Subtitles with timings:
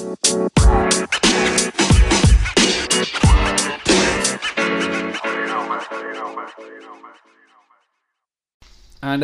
[0.00, 0.06] And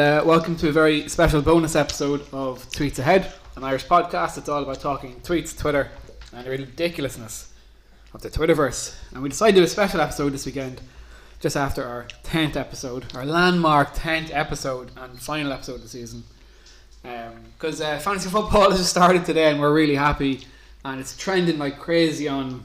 [0.00, 4.36] uh, welcome to a very special bonus episode of Tweets Ahead, an Irish podcast.
[4.36, 5.92] It's all about talking tweets, Twitter,
[6.32, 7.52] and the ridiculousness
[8.12, 8.96] of the Twitterverse.
[9.12, 10.80] And we decided to do a special episode this weekend,
[11.38, 16.24] just after our 10th episode, our landmark 10th episode and final episode of the season.
[17.02, 20.44] Because uh, fantasy football has started today, and we're really happy.
[20.84, 22.64] And it's trending like crazy on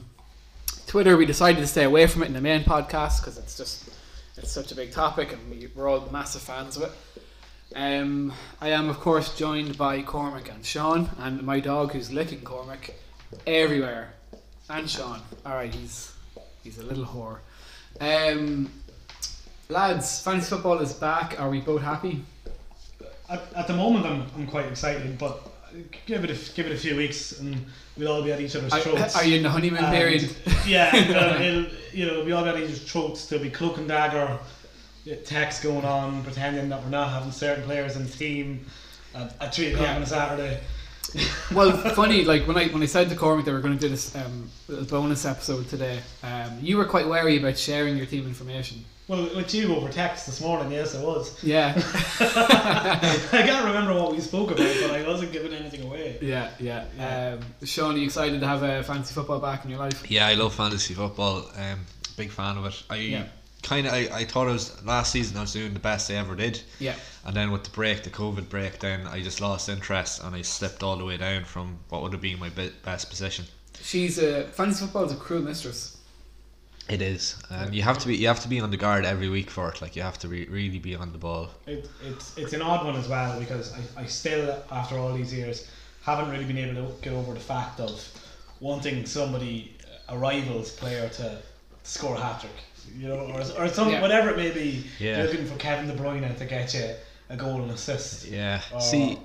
[0.86, 1.16] Twitter.
[1.16, 3.88] We decided to stay away from it in the main podcast because it's just
[4.36, 6.92] it's such a big topic, and we, we're all massive fans of it.
[7.76, 12.40] Um, I am, of course, joined by Cormac and Sean, and my dog who's licking
[12.40, 12.94] Cormac
[13.46, 14.14] everywhere.
[14.68, 15.20] And Sean.
[15.46, 16.12] Alright, he's
[16.62, 17.38] he's a little whore.
[18.00, 18.70] Um,
[19.68, 21.40] lads, fantasy football is back.
[21.40, 22.24] Are we both happy?
[23.28, 25.49] At, at the moment, I'm, I'm quite excited, but
[26.06, 27.64] give it a, give it a few weeks and
[27.96, 29.16] we'll all be at each other's Are, throats.
[29.16, 30.30] are you in the honeymoon And, period?
[30.66, 30.94] yeah,
[31.40, 33.26] it'll, it'll, you know, we'll all be at each other's throats.
[33.26, 34.38] There'll be cloak and dagger
[35.10, 38.64] uh, text going on, pretending that we're not having certain players in the team
[39.14, 39.96] at, at 3 o'clock Yeah.
[39.96, 40.60] on a Saturday.
[41.54, 43.80] well, funny, like when I when I said to Cormac that we are going to
[43.80, 44.48] do this um,
[44.88, 48.84] bonus episode today, um, you were quite wary about sharing your team information.
[49.10, 51.42] Well, with you over text this morning, yes, I was.
[51.42, 51.72] Yeah,
[52.20, 56.16] I can't remember what we spoke about, but I wasn't giving anything away.
[56.22, 56.84] yeah, yeah.
[57.40, 60.08] Um, Sean, are you excited to have a fantasy football back in your life?
[60.08, 61.50] Yeah, I love fantasy football.
[61.56, 61.80] Um,
[62.16, 62.80] big fan of it.
[62.88, 63.24] I Yeah.
[63.64, 66.14] kind of I, I thought it was last season I was doing the best I
[66.14, 66.94] ever did, Yeah,
[67.26, 70.42] and then with the break, the COVID break, then I just lost interest and I
[70.42, 72.50] slipped all the way down from what would have been my
[72.84, 73.46] best position.
[73.82, 75.96] she's a fantasy football is a cruel mistress.
[76.90, 79.28] It is, and you have to be you have to be on the guard every
[79.28, 79.80] week for it.
[79.80, 81.50] Like you have to re- really be on the ball.
[81.66, 85.32] It, it's it's an odd one as well because I, I still after all these
[85.32, 85.70] years
[86.02, 87.92] haven't really been able to get over the fact of
[88.58, 89.76] wanting somebody
[90.08, 91.38] a rivals player to
[91.84, 92.52] score a hat trick,
[92.98, 94.00] you know, or or some Yeah.
[94.02, 94.84] whatever it may be.
[94.98, 95.22] Yeah.
[95.22, 96.94] Looking for Kevin De Bruyne to get you
[97.28, 98.26] a goal and assist.
[98.26, 98.58] Yeah.
[98.80, 99.16] See,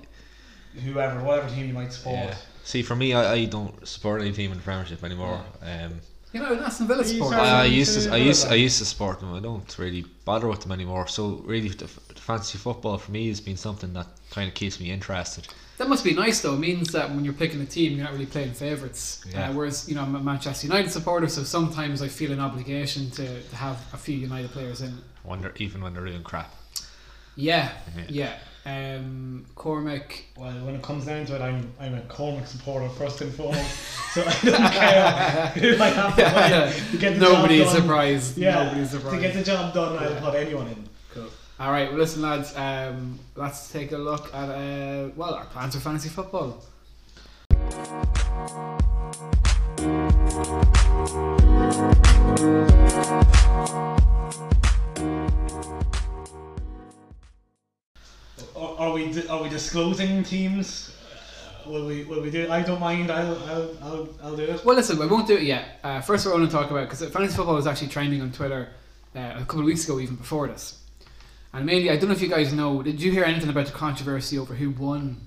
[0.83, 2.15] whoever, whatever team you might support.
[2.17, 2.35] yeah.
[2.63, 5.43] See, for me, I, I don't support any team in the Premiership anymore.
[5.63, 6.01] Um,
[6.35, 8.47] You know, Aston Villa You I, I used to, I used.
[8.47, 9.34] I used to support them.
[9.34, 11.07] I don't really bother with them anymore.
[11.07, 14.78] So really, the, the fantasy football for me has been something that kind of keeps
[14.81, 15.47] me interested.
[15.78, 16.56] That must be nice though.
[16.56, 19.23] It means that when you're picking a team, you're not really playing favourites.
[19.31, 19.50] Yeah.
[19.50, 23.09] Uh, whereas, you know, I'm a Manchester United supporter, so sometimes I feel an obligation
[23.12, 24.94] to, to have a few United players in.
[25.23, 26.53] Wonder even when they're doing crap.
[27.38, 28.03] Yeah, Yeah.
[28.09, 28.34] yeah.
[28.65, 30.23] Um, Cormac.
[30.35, 33.75] Well, when it comes down to it, I'm I'm a Cormac supporter first and foremost,
[34.13, 37.81] so I don't care who I have to play to get the Nobody's job done.
[37.83, 38.37] surprised.
[38.39, 39.15] Yeah, Nobody's surprised.
[39.15, 40.19] to get the job done, I'll Yeah.
[40.19, 40.83] put anyone in.
[41.13, 41.27] Cool.
[41.59, 42.55] All right, well, listen, lads.
[42.57, 46.63] Um, let's take a look at uh, well our plans for fantasy football.
[58.56, 60.91] Are, are we are we disclosing teams?
[61.66, 62.41] Will we will we do?
[62.41, 62.50] it?
[62.50, 63.09] I don't mind.
[63.12, 64.63] I'll I'll I'll, I'll do it.
[64.66, 65.79] Well, listen, we won't do it yet.
[65.84, 68.31] Uh, first, what I want to talk about because fantasy football was actually trending on
[68.31, 68.69] Twitter
[69.16, 70.79] uh, a couple of weeks ago, even before this.
[71.53, 72.84] And mainly, I don't know if you guys know.
[72.84, 75.17] Did you hear anything about the controversy over who won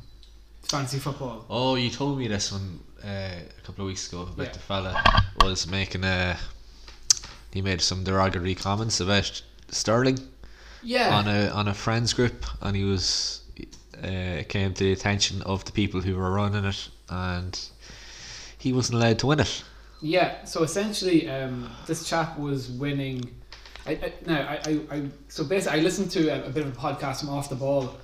[0.62, 1.44] fantasy football?
[1.50, 4.52] Oh, you told me this one uh, a couple of weeks ago about Yeah.
[4.52, 5.02] the fella
[5.42, 6.36] was making a.
[7.52, 10.18] He made some derogatory comments about Sterling
[10.88, 11.18] Yeah.
[11.18, 13.42] on a on a friends group, and he was
[14.02, 17.60] uh, came to the attention of the people who were running it, and
[18.56, 19.64] he wasn't allowed to win it.
[20.00, 23.34] Yeah, so essentially, um, this chap was winning.
[23.86, 26.72] I, I, now, I, I, I, so basically, I listened to a, a bit of
[26.72, 27.94] a podcast from Off the Ball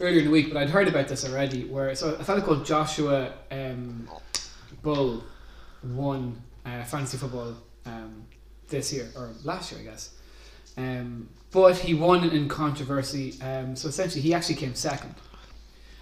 [0.00, 1.64] earlier in the week, but I'd heard about this already.
[1.64, 4.08] Where so a fellow called Joshua um,
[4.82, 5.24] Bull
[5.82, 8.24] won uh, fantasy football um,
[8.68, 10.14] this year or last year, I guess.
[10.76, 13.40] Um, but he won in controversy.
[13.40, 15.14] Um, so essentially, he actually came second.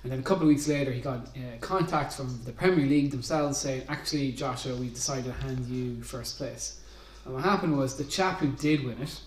[0.03, 3.11] And then a couple of weeks later, he got uh, contact from the Premier League
[3.11, 6.81] themselves saying, actually, Joshua, we've decided to hand you first place.
[7.27, 9.21] And what happened was the chap who did win it,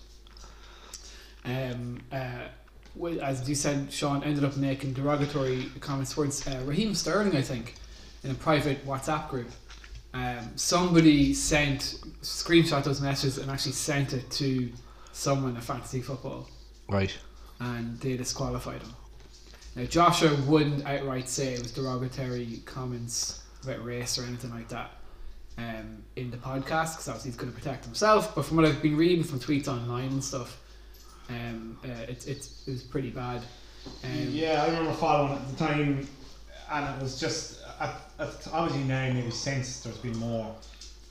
[1.44, 2.48] um, uh,
[3.22, 7.74] as you said, Sean, ended up making derogatory comments towards uh, Raheem Sterling, I think,
[8.24, 9.50] in a private WhatsApp group.
[10.12, 14.72] Um, somebody sent, screenshot those messages and actually sent it to
[15.16, 16.48] someone in Fantasy Football
[16.88, 17.16] Right.
[17.60, 18.92] and they disqualified him.
[19.74, 24.90] Now Joshua wouldn't outright say it was derogatory comments about race or anything like that
[25.58, 28.34] um, in the podcast because obviously he's going to protect himself.
[28.34, 30.60] But from what I've been reading from tweets online and stuff,
[31.30, 33.42] um, uh, it, it, it was pretty bad.
[34.04, 36.08] Um, Yeah, I remember following it at the time,
[36.70, 40.54] and it was just at, at, obviously now maybe since there's been more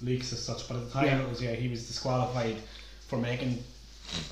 [0.02, 1.22] leaks as such, but at the time Yeah.
[1.22, 2.58] it was yeah he was disqualified
[3.08, 3.64] for making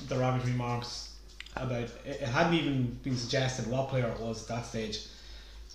[0.08, 1.14] derogatory remarks
[1.56, 5.06] about it, it hadn't even been suggested what player it was at that stage.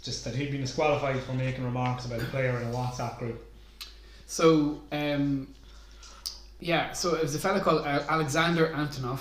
[0.02, 3.46] Just that he'd been disqualified for making remarks about a player in a WhatsApp group.
[4.28, 5.54] So, um,
[6.60, 9.20] yeah, so it was a fellow called uh, Alexander Antonov.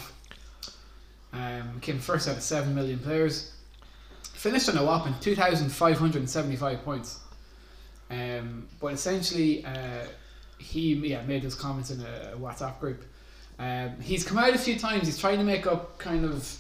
[1.33, 3.53] Um, came first out of 7 million players.
[4.35, 7.21] Finished on a whopping 2,575 points.
[8.11, 10.05] Um, but essentially, uh,
[10.59, 13.05] he yeah, made those comments in a WhatsApp group.
[13.59, 16.57] Um, he's come out a few times, he's trying to make up kind of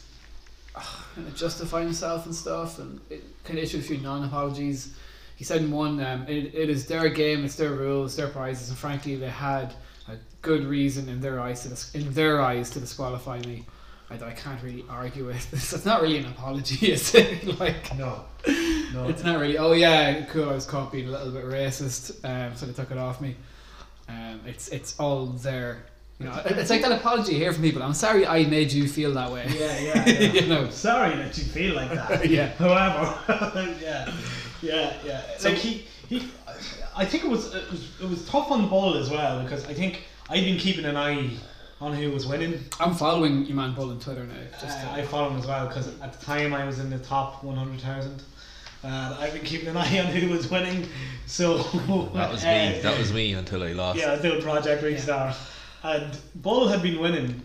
[0.74, 0.82] uh,
[1.14, 4.94] kind of justify himself and stuff, and it, kind of issued a few non apologies.
[5.36, 8.70] He said in one, um, it, it is their game, it's their rules, their prizes,
[8.70, 9.72] and frankly, they had
[10.08, 13.64] a good reason in their eyes to dis- in their eyes to disqualify me.
[14.10, 15.72] I, I can't really argue with this.
[15.72, 17.60] It's not really an apology, is it?
[17.60, 18.24] like, No,
[18.92, 19.08] no.
[19.08, 19.58] it's not really.
[19.58, 20.48] Oh yeah, cool.
[20.50, 23.36] I was caught being a little bit racist, um, so they took it off me.
[24.08, 25.84] Um, it's it's all there.
[26.18, 27.80] You know, it's like that apology you hear from people.
[27.80, 29.46] I'm sorry I made you feel that way.
[29.50, 30.32] yeah, yeah, yeah.
[30.32, 30.68] you know.
[30.68, 32.28] Sorry that you feel like that.
[32.28, 32.48] Yeah.
[32.54, 33.16] However,
[33.80, 34.12] yeah,
[34.60, 35.22] yeah, yeah.
[35.38, 36.28] So- like he, he,
[36.96, 39.74] I think it was, it was it was tough on Bull as well because I
[39.74, 41.30] think I'd been keeping an eye
[41.80, 42.64] on who was winning.
[42.80, 44.34] I'm following Iman man Bull on Twitter now.
[44.60, 46.90] Just Uh, to- I follow him as well because at the time I was in
[46.90, 48.22] the top one hundred thousand.
[48.82, 50.88] And I've been keeping an eye on who was winning.
[51.26, 51.58] So
[52.14, 52.80] That was uh, me.
[52.80, 53.98] That was me until I lost.
[54.00, 55.36] Yeah, until Project Restart.
[55.82, 57.40] And Ball had been winning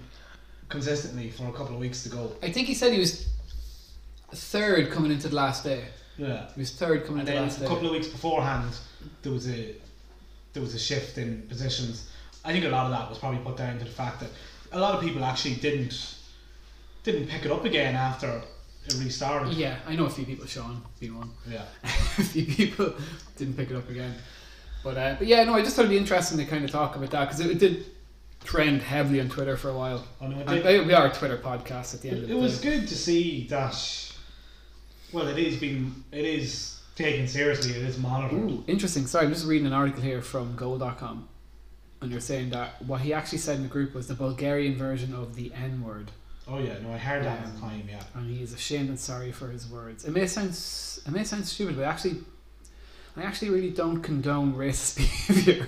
[0.70, 2.32] consistently for a couple of weeks to go.
[2.42, 3.28] I think he said he was
[4.34, 5.86] third coming into the last day.
[6.18, 6.48] Yeah.
[6.56, 7.66] He was third coming And into the last day.
[7.66, 8.76] a couple of weeks beforehand,
[9.22, 9.76] there was a
[10.54, 12.10] there was a shift in positions.
[12.46, 14.30] I think a lot of that was probably put down to the fact that
[14.72, 16.16] a lot of people actually didn't
[17.04, 18.42] didn't pick it up again after
[18.86, 19.54] it restarted.
[19.54, 20.46] Yeah, I know a few people.
[20.46, 21.32] Sean being one.
[21.50, 21.66] Yeah.
[21.84, 21.88] a
[22.24, 22.94] few people
[23.38, 24.14] didn't pick it up again.
[24.84, 26.96] But uh, but yeah, no, I just thought it'd be interesting to kind of talk
[26.96, 27.86] about that because it, it did
[28.44, 30.06] trend heavily on Twitter for a while.
[30.22, 30.88] It did.
[30.88, 32.70] we are a Twitter podcast at the end It, of it the was day.
[32.80, 33.76] good to see that.
[35.12, 37.72] Well, it is being it is taken seriously.
[37.72, 38.40] It is monitored.
[38.50, 39.06] Ooh, interesting.
[39.08, 41.28] Sorry, I'm just reading an article here from Goal.com.
[42.02, 45.14] And you're saying that what he actually said in the group was the Bulgarian version
[45.14, 46.12] of the N word.
[46.48, 47.88] Oh yeah, no, I heard that at Um, time.
[47.90, 48.04] Yeah.
[48.16, 50.04] and he is ashamed and sorry for his words.
[50.04, 52.18] It may sound it may sound stupid, but actually,
[53.16, 54.98] I actually really don't condone racist
[55.36, 55.68] behavior.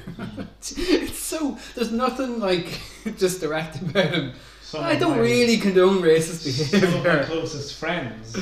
[0.61, 2.79] it's so there's nothing like
[3.17, 4.33] just direct about him.
[4.61, 7.23] Some I don't really condone racist Some of my behavior.
[7.27, 8.35] closest friends.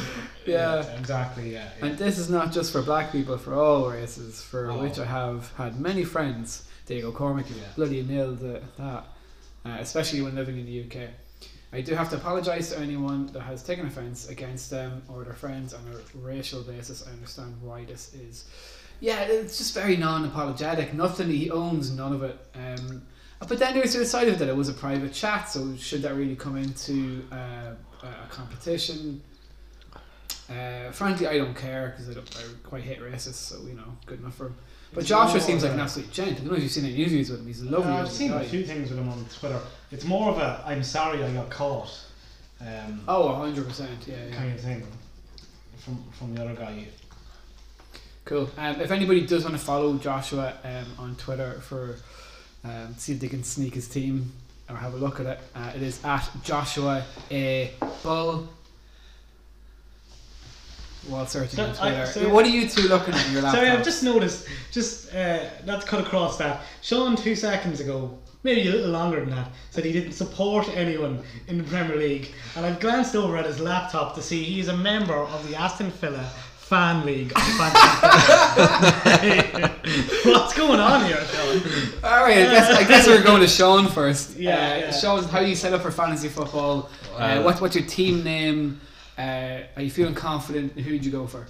[0.46, 0.82] Yeah.
[0.98, 1.52] exactly.
[1.54, 1.70] Yeah.
[1.80, 1.86] yeah.
[1.86, 4.82] And this is not just for black people, for all races, for Oh.
[4.82, 6.68] which I have had many friends.
[6.86, 7.64] Diego you go, Cormac, you Yeah.
[7.76, 8.64] bloody nailed that.
[8.80, 11.10] Uh, especially when living in the UK.
[11.72, 15.34] I do have to apologise to anyone that has taken offence against them or their
[15.34, 17.06] friends on a racial basis.
[17.08, 18.46] I understand why this is.
[19.04, 20.94] Yeah, it's just very non apologetic.
[20.94, 22.38] Nothing, he owns none of it.
[22.56, 23.02] Um,
[23.50, 26.02] but then there's the side of it that it was a private chat, so should
[26.04, 29.22] that really come into uh, a competition?
[30.50, 33.84] Uh, frankly, I don't care because I, don't- I quite hate racists, so you know,
[34.06, 34.56] good enough for him.
[34.94, 36.32] But Joshua seems like an absolute gent.
[36.32, 37.48] I don't know if you've seen any interviews with him.
[37.48, 38.44] He's a lovely, Uh, I've seen guy.
[38.44, 39.60] a few things with him on Twitter.
[39.92, 41.90] It's more of a "I'm sorry I got caught"
[42.62, 44.08] um, Oh, 100%.
[44.08, 44.36] Yeah, yeah.
[44.36, 44.82] kind of thing
[45.80, 46.86] from from the other guy.
[48.26, 48.50] Cool.
[48.58, 51.98] Um, if anybody does want to follow Joshua um, on Twitter for
[52.64, 54.32] um, see if they can sneak his team
[54.70, 58.48] or have a look at it, uh, it is at Joshua A Bull.
[61.10, 63.42] While searching So, on I- Twitter, so- what are you two looking at in your
[63.42, 63.60] laptop?
[63.62, 64.48] Sorry, I've just noticed.
[64.72, 66.62] Just uh, not to cut across that.
[66.82, 71.22] Sean two seconds ago, maybe a little longer than that, said he didn't support anyone
[71.50, 74.70] in the Premier League, and I've glanced over at his laptop to see he is
[74.70, 76.26] a member of the Aston Villa
[76.74, 77.32] fan league.
[77.36, 77.84] on Fantasy.
[80.30, 81.62] What's going on here, Sean?
[82.04, 84.36] All right, I guess, I guess we're going to Sean first.
[84.38, 84.92] Yeah, uh, yeah.
[84.92, 86.90] Sean, how do you set up for fantasy football?
[87.16, 88.82] Uh, what, what's your team name?
[89.18, 90.74] Uh, are you feeling confident?
[90.80, 91.46] Who would you go for?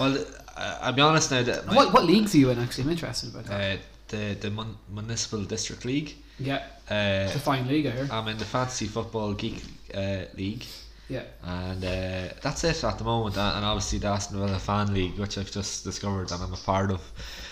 [0.00, 0.16] Well,
[0.56, 2.58] uh, I'll be honest now that my, what, what leagues are you in?
[2.58, 3.76] Actually, I'm interested about that.
[3.76, 6.14] uh, the the mun- municipal district league.
[6.38, 8.08] yeah, Uh, it's a fine league, I hear.
[8.10, 9.62] I'm in the fantasy football geek
[9.94, 10.64] uh, league,
[11.12, 11.24] Yeah.
[11.44, 13.36] and uh, that's it at the moment.
[13.36, 16.90] And obviously the Aston Villa fan league, which I've just discovered and I'm a part
[16.90, 17.02] of.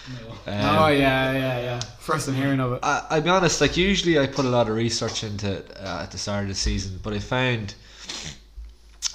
[0.09, 0.31] No.
[0.53, 1.81] Um, oh yeah, yeah, yeah.
[1.99, 2.81] First I'm hearing of it.
[2.83, 6.01] I, I'll be honest, like usually I put a lot of research into it uh,
[6.05, 7.75] at the start of the season, but I found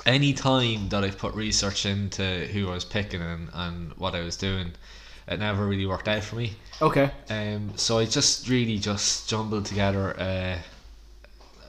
[0.05, 4.21] any time that I put research into who I was picking and, and what I
[4.21, 4.73] was doing,
[5.27, 6.53] it never really worked out for me.
[6.81, 7.09] Okay.
[7.31, 10.59] Um, so I just really just jumbled together uh,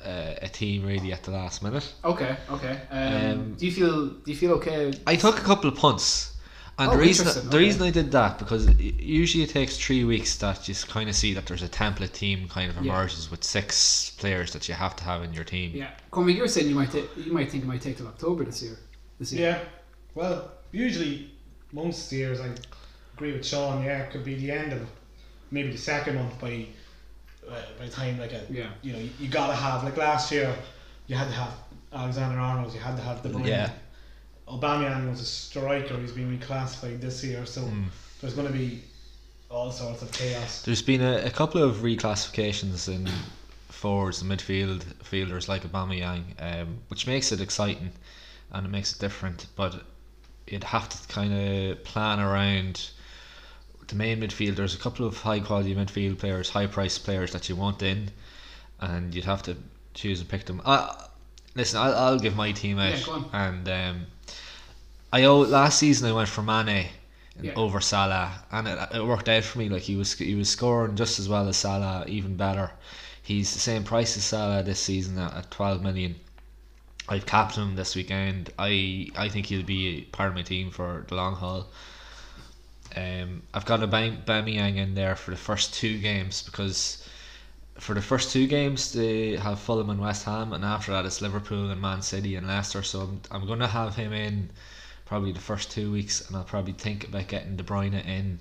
[0.06, 1.86] uh, a team really at the last minute.
[2.04, 2.36] Okay.
[2.50, 2.80] Okay.
[2.90, 4.92] Um, Um, do you feel Do you feel okay?
[5.06, 6.32] I took a couple of punts,
[6.78, 7.66] And Oh, the reason interesting, the okay.
[7.66, 8.78] reason I did that because it,
[9.22, 12.38] usually it takes three weeks that you kind of see that there's a template team
[12.56, 12.92] kind of Yeah.
[12.92, 15.68] emerges with six players that you have to have in your team.
[15.74, 18.42] Yeah, Cormac, you're saying you might ta- you might think it might take till October
[18.50, 18.76] this year.
[19.20, 19.42] This year.
[19.48, 19.58] Yeah.
[20.18, 20.36] Well,
[20.86, 21.14] usually
[21.72, 22.48] most years I
[23.14, 23.76] agree with Sean.
[23.88, 24.82] Yeah, it could be the end of
[25.50, 26.52] maybe the second month by
[27.50, 28.68] uh, by the time like a Yeah.
[28.82, 30.54] you know you, you gotta have like last year
[31.06, 31.52] you had to have
[31.92, 32.74] Alexander Arnold.
[32.74, 33.46] You had to have De Bruyne.
[33.46, 33.70] Yeah.
[34.48, 35.96] Aubameyang was a striker.
[35.98, 37.86] He's been reclassified this year, so Mm.
[38.20, 38.82] there's going to be
[39.50, 40.62] all sorts of chaos.
[40.62, 43.08] There's been a, a couple of reclassifications in
[43.68, 47.90] forwards and midfield fielders like Aubameyang, um, which makes it exciting
[48.52, 49.46] and it makes it different.
[49.56, 49.82] But
[50.48, 51.32] you'd have to kind
[51.72, 52.90] of plan around
[53.88, 57.56] the main midfielders, a couple of high quality midfield players, high priced players that you
[57.56, 58.10] want in,
[58.80, 59.56] and you'd have to
[59.94, 60.60] choose and pick them.
[60.64, 61.06] I,
[61.54, 64.06] listen, I'll, I'll give my team out, Yeah, and um,
[65.12, 66.86] I owe, last season I went for Mane
[67.40, 67.52] Yeah.
[67.56, 69.68] over Salah, and it, it worked out for me.
[69.68, 72.72] Like he was he was scoring just as well as Salah, even better.
[73.22, 76.16] He's the same price as Salah this season at, at twelve million.
[77.08, 78.50] I've capped him this weekend.
[78.58, 81.66] I I think he'll be part of my team for the long haul.
[82.96, 87.06] Um, I've got a Bam- Bamiyang in there for the first two games because
[87.78, 91.20] for the first two games they have Fulham and West Ham, and after that it's
[91.20, 92.82] Liverpool and Man City and Leicester.
[92.82, 94.50] So I'm, I'm going to have him in
[95.04, 98.40] probably the first two weeks, and I'll probably think about getting De Bruyne in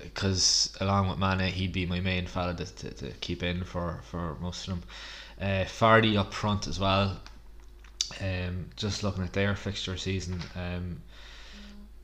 [0.00, 4.00] because along with Mane, he'd be my main fella to, to, to keep in for,
[4.10, 4.82] for most of them.
[5.40, 7.20] Uh, Vardy up front as well.
[8.20, 11.02] Um, just looking at their fixture season, um,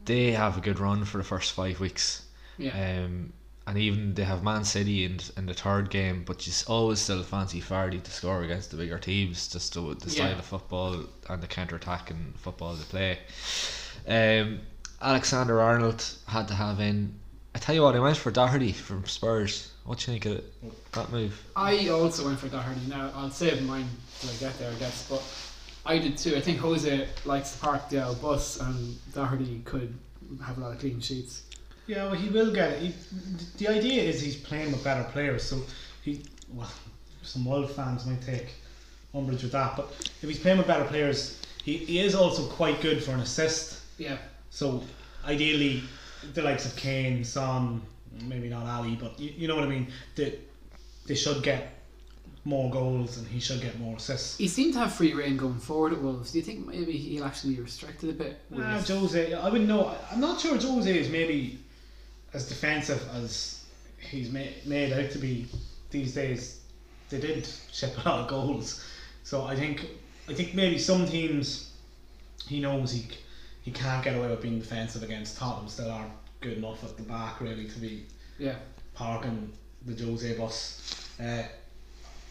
[0.08, 2.24] they have a good run for the first five weeks.
[2.58, 2.72] Yeah.
[3.04, 3.32] Um,
[3.66, 7.22] and even they have Man City in, in the third game, but you always still
[7.22, 10.38] fancy Vardy to score against the bigger teams, just the, the style Yeah.
[10.38, 13.18] of football and the counter attacking football they play.
[14.08, 14.60] Um,
[15.02, 17.14] Alexander Arnold had to have in.
[17.54, 19.72] I tell you what, I went for Doherty from Spurs.
[19.84, 20.44] What do you think of
[20.92, 21.38] that move?
[21.54, 22.80] I also went for Doherty.
[22.88, 23.88] Now I'll save mine
[24.20, 25.06] till I get there, I guess.
[25.08, 25.22] But
[25.86, 26.36] I did too.
[26.36, 29.94] I think Jose likes to park the old bus, and Doherty could
[30.44, 31.42] have a lot of clean sheets.
[31.86, 32.82] Yeah, well, he will get it.
[32.82, 32.94] He,
[33.56, 35.62] the idea is he's playing with better players, so
[36.02, 36.22] he.
[36.52, 36.70] Well,
[37.22, 38.54] some Wolf fans might take
[39.14, 39.90] umbrage with that, but
[40.22, 43.82] if he's playing with better players, he, he is also quite good for an assist.
[43.98, 44.18] Yeah.
[44.50, 44.82] So
[45.26, 45.82] ideally,
[46.34, 47.82] the likes of Kane, Son,
[48.22, 49.88] maybe not Ali, but you, you know what I mean.
[50.14, 50.38] They,
[51.06, 51.77] they should get
[52.48, 54.38] more goals, and he should get more assists.
[54.38, 56.32] He seemed to have free rein going forward at Wolves.
[56.32, 58.40] Do you think maybe he'll actually be restricted a bit?
[58.48, 59.94] with- Ah, Jose, I wouldn't know.
[60.10, 61.58] I'm not sure Jose is maybe
[62.32, 63.64] as defensive as
[63.98, 65.46] he's ma- made out to be
[65.90, 66.60] these days.
[67.10, 68.82] They did ship a lot of goals,
[69.24, 69.86] so I think
[70.28, 71.70] I think maybe some teams
[72.46, 73.06] he knows he
[73.62, 75.36] he can't get away with being defensive against.
[75.36, 78.06] Tottenham still aren't good enough at the back really to be
[78.38, 78.56] yeah.
[78.94, 79.52] parking
[79.86, 81.14] the Jose bus.
[81.20, 81.42] Uh,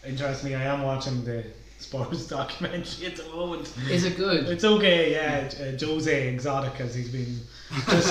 [0.07, 1.43] interestingly, I am watching the
[1.79, 3.71] Spurs documentary at the moment.
[3.89, 4.47] Is it good?
[4.47, 5.49] It's okay, yeah.
[5.59, 7.39] Uh, Jose exotic as he's been.
[7.85, 8.01] But,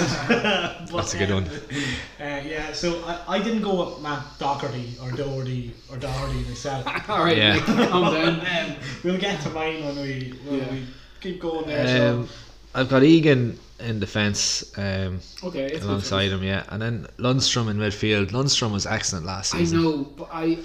[0.92, 1.44] That's a good one.
[1.46, 6.86] Uh, yeah, so I, I didn't go with Matt Doherty or Doherty or Doherty myself.
[7.08, 7.54] All right, Yeah.
[7.54, 8.40] Nick, calm down.
[8.40, 10.70] Um, we'll get to mine when we when Yeah.
[10.72, 10.86] we
[11.20, 12.12] keep going there.
[12.12, 12.28] Um,
[12.74, 17.78] I've got Egan in defence um, Okay, it's alongside him, yeah, and then Lundstram in
[17.78, 18.30] midfield.
[18.32, 19.78] Lundstram was excellent last season.
[19.78, 20.58] I know, but I.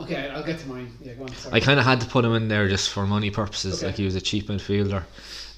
[0.00, 0.90] Okay, I'll get to mine.
[1.02, 1.34] Yeah, go on.
[1.34, 1.54] Sorry.
[1.54, 3.78] I kind of had to put him in there just for money purposes.
[3.78, 3.86] Okay.
[3.86, 5.02] Like he was a cheap midfielder.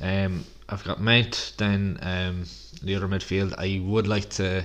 [0.00, 2.44] Um, I've got Mount then um,
[2.82, 3.54] the other midfield.
[3.58, 4.64] I would like to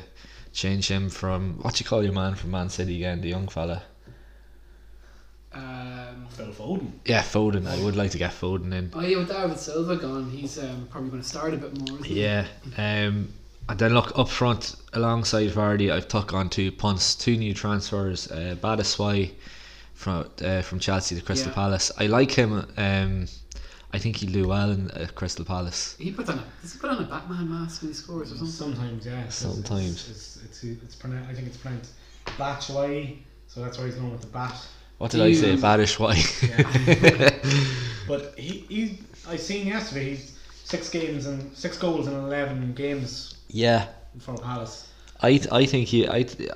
[0.54, 3.84] change him from what you call your man from Man City again, the young fella.
[5.54, 6.92] um, Phil Foden.
[7.06, 7.68] Yeah, Foden.
[7.68, 8.92] I would like to get Foden in.
[8.94, 12.00] oh yeah, with David Silva gone, he's um, probably going to start a bit more.
[12.00, 12.22] isn't he?
[12.22, 12.46] Yeah.
[12.78, 13.30] Um,
[13.70, 18.32] and then look up front alongside Vardy, I've took on two punts, two new transfers.
[18.32, 19.32] Uh, Badaswai
[19.98, 21.56] from uh, from Chelsea to Crystal Yeah.
[21.56, 21.92] Palace.
[21.98, 22.52] I like him.
[22.78, 23.28] Um,
[23.92, 25.96] I think he'll do well in uh, Crystal Palace.
[25.98, 28.36] He put on a does he put on a Batman mask when he scores or
[28.36, 28.54] something?
[28.54, 29.24] Sometimes, yeah.
[29.24, 30.10] It's, Sometimes.
[30.10, 31.92] It's, it's, it's, it's pronounced, I think it's pronounced
[32.38, 34.56] Batchway, so that's why he's known with the bat.
[35.00, 35.54] What did I say?
[35.54, 35.62] Ewan.
[35.62, 36.18] Badaswai.
[38.08, 43.36] But he, he I seen yesterday he's six games and six goals in eleven games
[43.50, 43.88] yeah.
[44.20, 44.88] for Palace.
[45.22, 46.50] I th- I think he I th-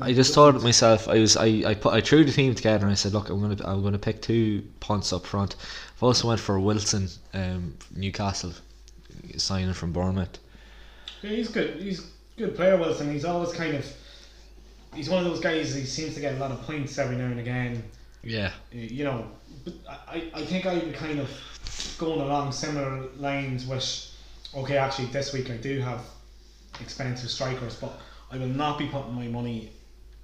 [0.00, 1.08] I just thought myself.
[1.08, 3.40] I was I, I put I threw the team together and I said, look, I'm
[3.40, 5.56] gonna I'm gonna pick two punts up front.
[5.96, 8.52] I've also went for Wilson, um, Newcastle,
[9.38, 10.38] signing from Bournemouth.
[11.22, 11.80] Yeah, he's good.
[11.80, 12.04] He's a
[12.36, 13.10] good player, Wilson.
[13.10, 13.90] He's always kind of
[14.94, 15.74] he's one of those guys.
[15.74, 17.82] He seems to get a lot of points every now and again.
[18.22, 18.50] Yeah.
[18.72, 19.30] You know,
[19.64, 21.30] but I, I think I'd be kind of
[21.96, 23.66] going along similar lines.
[23.66, 24.14] With
[24.54, 26.02] okay, actually, this week I do have
[26.80, 27.98] expensive strikers, but
[28.30, 29.70] I will not be putting my money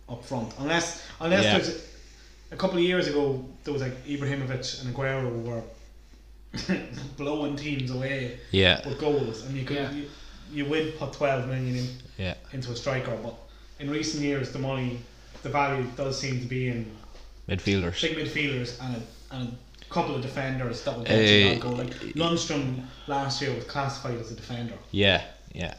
[0.08, 1.58] up front unless unless Yeah.
[1.58, 1.86] there's
[2.50, 5.62] a couple of years ago there was like Ibrahimovic and Aguero were
[7.16, 9.90] blowing teams away Yeah, with goals, and you could Yeah.
[9.92, 10.08] you,
[10.52, 12.34] you would put twelve million in, yeah.
[12.52, 13.34] into a striker, but
[13.80, 15.00] in recent years the money,
[15.42, 16.90] the value does seem to be in
[17.48, 18.00] Midfielders.
[18.02, 21.60] big midfielders and a, and a couple of defenders that will get Eh, you that
[21.60, 21.72] goal.
[21.76, 25.22] Like Lundstram last year was classified as a defender, Yeah,
[25.54, 25.74] yeah.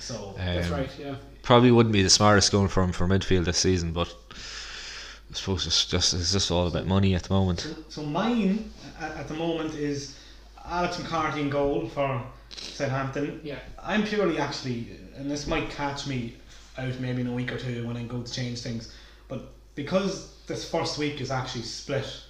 [0.00, 0.90] so That's Um, right.
[0.98, 1.14] Yeah.
[1.46, 5.64] Probably wouldn't be the smartest going for him for midfield this season, but I suppose
[5.64, 7.60] it's just it's just all about money at the moment.
[7.60, 8.68] So, so mine
[9.00, 10.18] at, at the moment is
[10.64, 13.40] Alex McCarthy in goal for Southampton.
[13.44, 13.60] Yeah.
[13.80, 16.34] I'm purely actually, and this might catch me
[16.78, 18.92] out maybe in a week or two when I go to change things,
[19.28, 22.22] but because this first week is actually split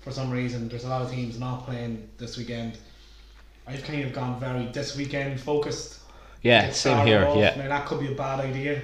[0.00, 2.78] for some reason, there's a lot of teams not playing this weekend.
[3.66, 5.98] I've kind of gone very this weekend focused.
[6.42, 7.24] Yeah, same here.
[7.26, 7.36] off.
[7.36, 7.54] Yeah.
[7.56, 8.82] Now that could be a bad idea.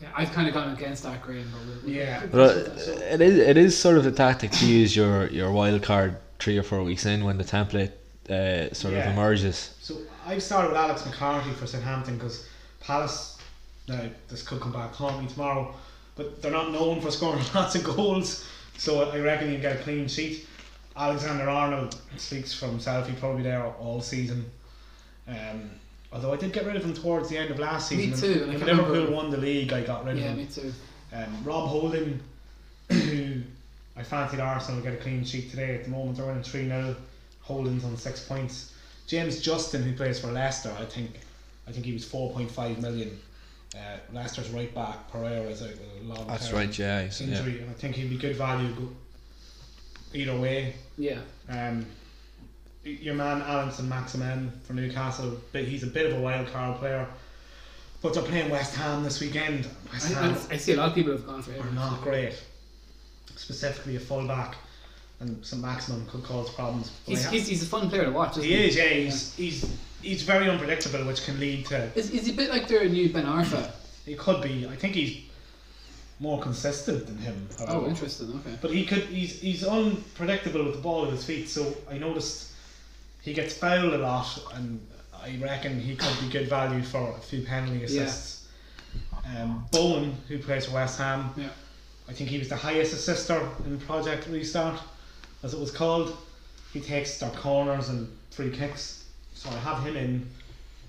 [0.00, 0.08] Yeah.
[0.16, 2.26] I've kind of gone against that grain, but we'll, we'll Yeah.
[2.26, 2.56] But
[3.12, 6.58] it is it is sort of a tactic to use your your wild card three
[6.58, 7.92] or four weeks in when the template
[8.30, 9.74] uh, sort of emerges.
[9.80, 12.48] So I've started with Alex McCarthy for Southampton because
[12.80, 13.38] Palace.
[13.86, 15.74] Now this could come back to haunt me tomorrow,
[16.16, 18.46] but they're not known for scoring lots of goals.
[18.78, 20.46] So I reckon you can get a clean sheet.
[20.96, 23.06] Alexander Arnold speaks for himself.
[23.06, 24.50] He'll probably there all season.
[25.26, 25.70] Um,
[26.14, 28.20] although I did get rid of him towards the end of last Me season.
[28.34, 30.24] too, and I When Liverpool remember- won the league, I got rid of him.
[30.24, 30.38] Yeah, him.
[30.38, 30.72] me too.
[31.12, 32.20] Um, Rob Holding,
[32.90, 33.40] who
[33.96, 35.74] I fancied Arsenal will get a clean sheet today.
[35.74, 36.96] At the moment, they're winning 3 0.
[37.42, 38.72] Holding's on six points.
[39.06, 41.10] James Justin, who plays for Leicester, I think
[41.68, 43.18] I think he was 4.5 million.
[43.74, 46.78] Uh, Leicester's right back, Pereira is out with a long That's term right.
[46.78, 47.02] Yeah.
[47.02, 47.26] he's- yeah.
[47.38, 48.88] injury, and I think he'd be good value go,
[50.12, 50.74] either way.
[50.96, 51.18] Yeah.
[51.48, 51.86] Um, y-
[52.84, 57.06] your man Allan Saint-Maximin for Newcastle, but he's a bit of a wild card player.
[58.02, 59.66] But they're playing West Ham this weekend.
[59.90, 61.60] West I, Ham I, I see a lot of people have gone for it.
[61.60, 62.34] are not great.
[63.36, 64.56] Specifically a fullback,
[65.20, 66.92] and St Maximin could cause problems.
[67.06, 68.32] He's, he's, he's a fun player to watch.
[68.32, 68.88] Isn't he is, yeah.
[68.88, 71.90] He's he's he's very unpredictable, which can lead to.
[71.94, 73.70] Is, is he a bit like their new Ben Arfa?
[74.04, 74.66] He could be.
[74.66, 75.22] I think he's
[76.20, 77.48] more consistent than him.
[77.66, 78.28] Oh, interesting.
[78.40, 78.58] Okay.
[78.60, 79.04] But he could.
[79.04, 81.48] He's he's unpredictable with the ball at his feet.
[81.48, 82.52] So I noticed
[83.24, 87.20] he gets fouled a lot, and I reckon he could be good value for a
[87.20, 88.48] few penalty assists.
[89.26, 91.48] Um, Bowen, who plays for West Ham, Yeah.
[92.08, 94.78] I think he was the highest assister in Project Restart,
[95.42, 96.16] as it was called.
[96.72, 100.30] He takes their corners and free kicks, so I have him in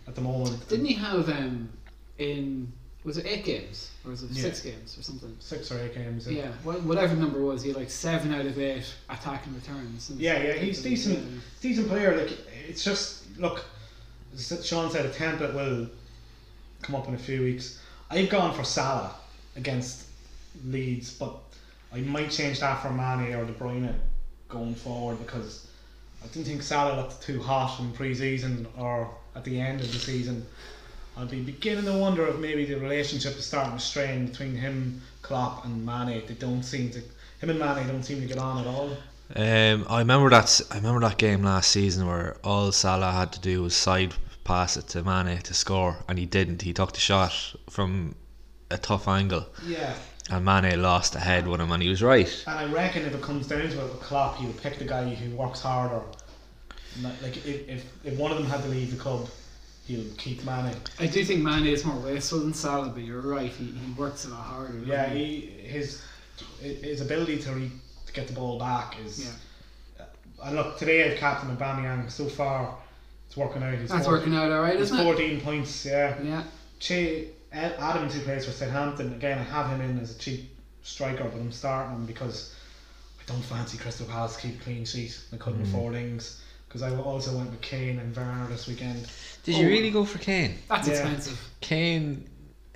[0.08, 0.68] at the moment.
[0.68, 1.70] Didn't he have um
[2.18, 2.72] in
[3.06, 4.42] was it eight games or was it Yeah.
[4.42, 5.36] six games or something?
[5.40, 6.28] Six or eight games.
[6.28, 10.10] Yeah, wha- whatever number was, he like seven out of eight attacking returns.
[10.10, 11.42] and Yeah, yeah, he's decent.
[11.62, 12.18] decent player.
[12.18, 12.38] Like
[12.68, 13.64] it's just look.
[14.38, 15.88] Sean said a template will
[16.82, 17.80] come up in a few weeks.
[18.10, 19.16] I've gone for Salah
[19.56, 20.08] against
[20.66, 21.38] Leeds, but
[21.94, 23.94] I might change that for Mane or De Bruyne
[24.50, 25.68] going forward because
[26.24, 30.00] I didn't think Salah looked too hot in pre-season or at the end of the
[30.00, 30.46] season.
[31.18, 35.02] I'd be beginning to wonder if maybe the relationship is starting to strain between him,
[35.22, 36.24] Klopp, and Mane.
[36.28, 37.00] They don't seem to.
[37.40, 38.98] Him and Mane don't seem to get on at all.
[39.36, 40.62] Um, I remember that.
[40.72, 44.78] I remember that game last season where all Salah had to do was side pass
[44.78, 46.62] it to Mane to score, and he didn't.
[46.62, 47.34] He took the shot
[47.70, 48.16] from
[48.70, 49.94] a tough angle, Yeah.
[50.30, 52.44] and Mane lost the head with him, and he was right.
[52.46, 55.08] And I reckon if it comes down to it with Klopp, he'll pick the guy
[55.16, 56.02] who works harder.
[57.22, 59.28] Like if, if, if one of them had to leave the club,
[59.86, 60.76] he'll keep Mane.
[61.00, 63.52] I do think Mane is more wasteful than Salah, but you're right.
[63.52, 64.74] He, he works a lot harder.
[64.74, 66.02] doesn't Yeah, he his
[66.62, 67.72] his ability to re,
[68.08, 69.26] to get the ball back is.
[69.26, 70.06] Yeah.
[70.44, 72.12] And look, today I've captain Aubameyang.
[72.12, 72.78] So far,
[73.28, 73.74] it's working out.
[73.78, 75.04] He's That's 14 working out alright, He's isn't it?
[75.04, 75.86] 14 points.
[75.86, 76.16] Yeah.
[76.22, 76.44] Yeah.
[76.80, 80.52] Che Ed- Adams, who plays for Southampton, again I have him in as a cheap
[80.84, 82.54] striker, but I'm starting him because
[83.20, 85.18] I don't fancy Crystal Palace keep clean sheet.
[85.34, 85.70] I couldn't Mm.
[85.70, 86.42] afford Ings
[86.76, 89.08] because I also went with Kane and Werner this weekend.
[89.44, 89.60] Did Oh.
[89.60, 90.58] you really go for Kane?
[90.68, 90.96] That's Yeah.
[90.96, 91.40] expensive.
[91.62, 92.30] Kane,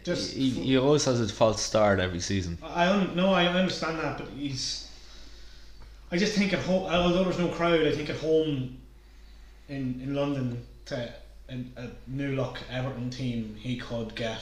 [0.06, 2.58] Just he, he always has a false start every season.
[2.64, 4.88] I un- no, I understand that, but he's.
[6.10, 8.78] I just think at home, although there's no crowd, I think at home
[9.68, 11.14] in in London to
[11.50, 14.42] a, a new look Everton team, he could get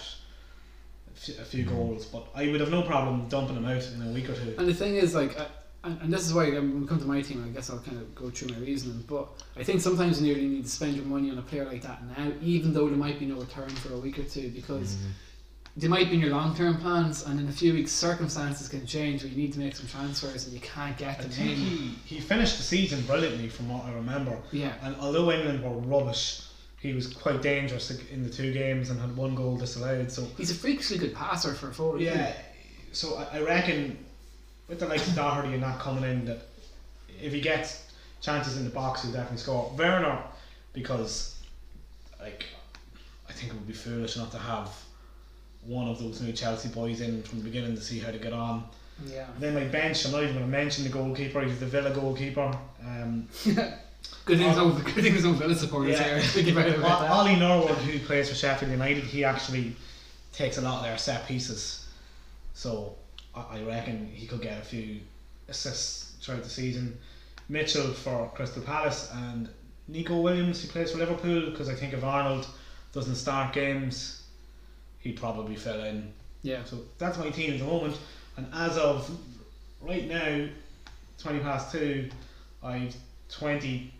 [1.07, 1.69] a few, a mm.
[1.69, 2.05] goals.
[2.05, 4.53] But I would have no problem dumping him out in a week or two.
[4.59, 5.47] And the thing is, like, I,
[5.87, 7.79] and, and this is why um, when we come to my team, I guess I'll
[7.79, 9.03] kind of go through my reasoning.
[9.07, 11.81] But I think sometimes you really need to spend your money on a player like
[11.83, 14.97] that now, even though there might be no return for a week or two, because
[15.75, 18.85] they might be in your long term plans, and in a few weeks circumstances can
[18.85, 21.55] change where you need to make some transfers and you can't get them in.
[21.55, 24.37] he, he finished the season brilliantly from what I remember.
[24.51, 26.41] Yeah, And although England were rubbish,
[26.79, 30.11] he was quite dangerous in the two games and had one goal disallowed.
[30.11, 32.01] So He's a freakishly good passer for a forward.
[32.01, 32.33] yeah,
[32.91, 34.03] so I reckon
[34.67, 36.41] with the likes of Doherty and that coming in, that
[37.21, 37.85] if he gets
[38.21, 39.73] chances in the box, he'll definitely score.
[39.77, 40.19] Werner,
[40.73, 41.39] because
[42.19, 42.45] like
[43.29, 44.69] I think it would be foolish not to have
[45.65, 48.33] one of those new Chelsea boys in from the beginning to see how to get
[48.33, 48.63] on.
[49.05, 49.27] Yeah.
[49.39, 51.41] Then my bench, I'm not even going to mention the goalkeeper.
[51.41, 52.57] He's the Villa goalkeeper.
[52.83, 53.27] Um,
[54.25, 56.03] Good thing no, good thing there's no Villa supporters Yeah.
[56.03, 56.19] here.
[56.21, 57.11] Thinking about it about that.
[57.11, 59.75] Ollie Norwood, who plays for Sheffield United, he actually
[60.33, 61.87] takes a lot of their set pieces.
[62.53, 62.95] So
[63.49, 64.99] I I reckon he could get a few
[65.47, 66.97] assists throughout the season.
[67.49, 69.49] Mitchell for Crystal Palace and
[69.87, 72.47] Neco Williams, who plays for Liverpool, because I think if Arnold
[72.91, 74.23] doesn't start games,
[74.99, 76.11] he'd probably fill in.
[76.43, 76.63] Yeah.
[76.65, 77.97] So that's my team at the moment.
[78.35, 79.09] And as of
[79.81, 80.47] right now,
[81.19, 82.09] 20 past 2,
[82.63, 82.95] I've
[83.29, 83.93] 20,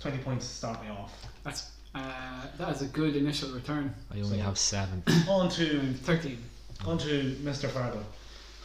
[0.00, 1.12] 20 points to start me off.
[1.44, 3.94] That's uh, that is a good initial return.
[4.12, 5.02] I only have seven.
[5.28, 6.38] On to, Thirteen.
[6.84, 7.70] on to Mr.
[7.70, 8.04] Fargo.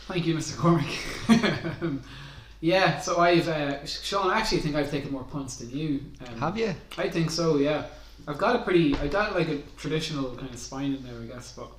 [0.09, 0.57] Thank you, Mr.
[0.57, 1.83] Cormac.
[1.83, 2.01] Um,
[2.61, 4.31] yeah, so I've uh, Sean.
[4.31, 6.01] I actually think I've taken more punts than you.
[6.27, 6.73] Um, Have you?
[6.97, 7.57] I think so.
[7.57, 7.85] Yeah,
[8.27, 8.95] I've got a pretty.
[8.95, 11.51] I got like a traditional kind of spine in there, I guess.
[11.55, 11.69] But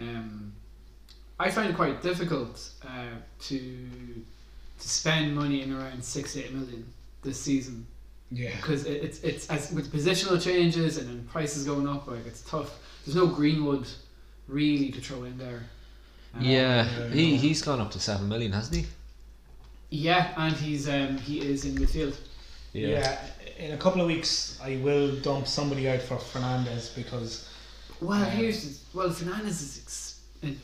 [0.00, 0.52] um,
[1.38, 3.58] I find it quite difficult uh, to
[4.80, 6.84] to spend money in around six eight million
[7.22, 7.86] this season
[8.32, 8.56] Yeah.
[8.56, 12.08] because it, it's it's as with positional changes and then prices going up.
[12.08, 12.80] Like it's tough.
[13.06, 13.86] There's no Greenwood
[14.48, 15.62] really to throw in there.
[16.34, 17.38] Um, Yeah, yeah, he no.
[17.38, 18.86] he's gone up to seven million, hasn't he?
[19.90, 22.16] Yeah, and he's um he is in midfield.
[22.72, 23.18] Yeah.
[23.58, 27.48] In a couple of weeks, I will dump somebody out for Fernandez because
[28.00, 28.30] Well, Yeah.
[28.30, 30.20] here's well Fernandez is ex-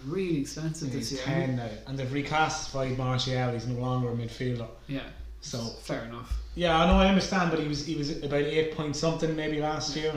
[0.07, 1.27] really expensive this he's year.
[1.27, 1.69] 10 now.
[1.87, 4.67] And they've recast reclassified Martial, he's no longer a midfielder.
[4.89, 5.01] Yeah,
[5.41, 6.33] So, fair enough.
[6.57, 9.61] yeah, I know, I understand, but he was he was about 8 point something maybe
[9.61, 10.15] last year.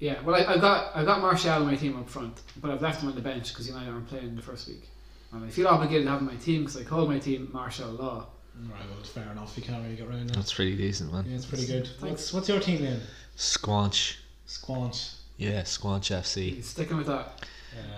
[0.00, 2.82] Yeah, well, I, I've got I've got Martial in my team up front, but I've
[2.82, 4.88] left him on the bench because United aren't playing the first week.
[5.32, 8.26] And I feel obligated to have my team because I called my team Martial Law.
[8.62, 9.56] Right, well, it's fair enough.
[9.56, 10.36] You can't really get around that.
[10.36, 11.24] That's pretty decent, man.
[11.28, 11.86] Yeah, it's pretty good.
[11.98, 12.02] Thanks.
[12.10, 13.00] What's what's your team name?
[13.36, 14.16] Squanch.
[14.48, 15.14] Squanch.
[15.36, 16.54] Yeah, Squanch FC.
[16.56, 17.46] He's sticking with that.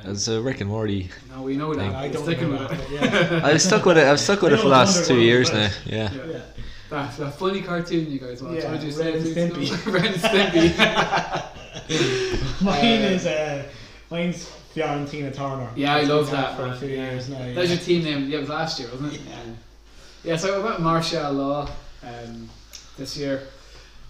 [0.05, 1.09] Uh, It's a Rick and Morty.
[1.31, 1.95] No, we know that.
[1.95, 3.33] I He's don't sticking know with that, it.
[3.33, 3.41] yeah.
[3.45, 4.05] I've stuck with it.
[4.07, 5.71] I've stuck with it for the last two years now.
[5.87, 6.12] Yeah.
[6.12, 6.25] Yeah.
[6.27, 6.41] yeah.
[6.91, 8.57] That, that funny cartoon you guys watch.
[8.59, 9.87] Yeah, what did you Ren and Stimpy.
[9.93, 11.49] Ren and Stimpy.
[12.63, 13.63] Mine is uh,
[14.11, 15.71] mine's Fiorentina Turner.
[15.77, 16.57] Yeah, I love that.
[16.57, 17.11] for a few Yeah.
[17.11, 17.39] years now.
[17.39, 17.61] That Yeah.
[17.61, 18.29] was your team name.
[18.29, 19.21] Yeah, it was last year, wasn't it?
[19.29, 19.37] Yeah.
[20.25, 21.69] Yeah, so I went Martial Law
[22.03, 22.49] um,
[22.97, 23.43] this year.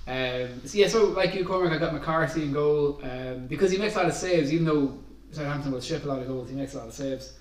[0.06, 3.78] Um, so yeah, so like you, Cormac, I got McCarthy in goal um, because he
[3.78, 4.98] makes a lot of saves, even though
[5.30, 7.32] Southampton will ship a lot of goals, he makes a lot of saves.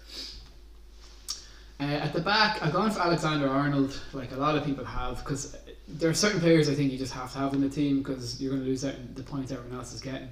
[1.79, 5.17] Uh, at the back, I've gone for Alexander Arnold, like a lot of people have,
[5.17, 7.99] because there are certain players I think you just have to have in the team
[7.99, 10.29] because you're going to lose out the points everyone else is getting.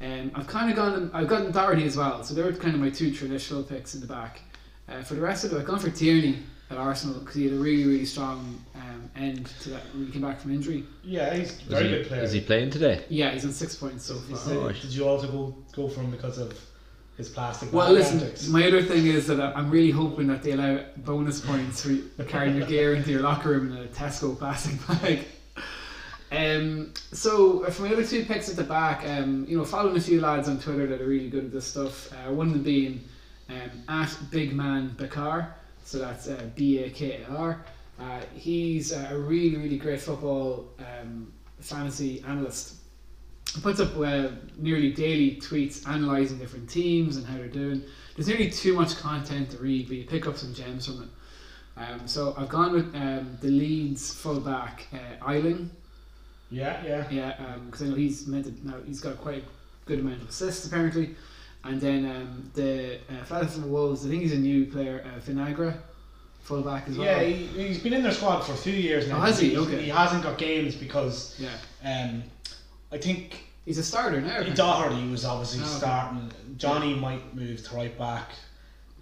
[0.00, 2.90] Um, I've kind of gone, I've gotten Doherty as well, so they're kind of my
[2.90, 4.40] two traditional picks in the back.
[4.88, 6.38] Uh, for the rest of it, I've gone for Tierney
[6.70, 10.12] at Arsenal because he had a really, really strong um, end to that when he
[10.12, 10.84] came back from injury.
[11.04, 12.22] Yeah, he's a very he, good player.
[12.22, 13.04] is he playing today?
[13.08, 14.54] Yeah, he's on six points so Is far.
[14.54, 16.58] it- Oh, did you also go, go for him because of
[17.20, 18.48] his plastic Well, listen, antics?
[18.48, 21.82] my other thing is that I'm really hoping that they allow bonus points
[22.16, 25.26] for carrying your gear into your locker room in a Tesco plastic bag.
[26.32, 29.96] Um, so uh, for my other two picks at the back, um, you know, following
[29.96, 32.12] a few lads on Twitter that are really good at this stuff.
[32.12, 33.00] Uh, one of them being
[33.48, 35.54] um, at Big Man Bakar,
[35.84, 37.64] so that's uh, B A K A R.
[37.98, 42.76] Uh, he's a really, really great football um, fantasy analyst.
[43.54, 47.82] He puts up uh, nearly daily tweets analysing different teams and how they're doing.
[48.14, 51.08] There's nearly too much content to read, but you pick up some gems from it.
[51.76, 55.70] Um, so I've gone with um, the Leeds fullback uh, Ayling.
[56.50, 57.10] Yeah, yeah.
[57.10, 60.28] Yeah, because I know he's meant to, now he's got quite a good amount of
[60.28, 61.14] assists apparently.
[61.64, 65.74] And then um, the uh, the Wolves, I think he's a new player, uh, Vinagre,
[66.42, 67.06] fullback as well.
[67.06, 69.18] Yeah, he, he's been in their squad for a few years now.
[69.18, 69.50] Oh, has he?
[69.50, 69.82] He, Okay.
[69.82, 71.50] he hasn't got games because yeah.
[71.84, 72.22] um,
[72.92, 74.42] I think He's a starter now.
[74.42, 75.76] Doherty was obviously Oh, okay.
[75.78, 76.32] starting.
[76.56, 78.30] Jonny might move to right back,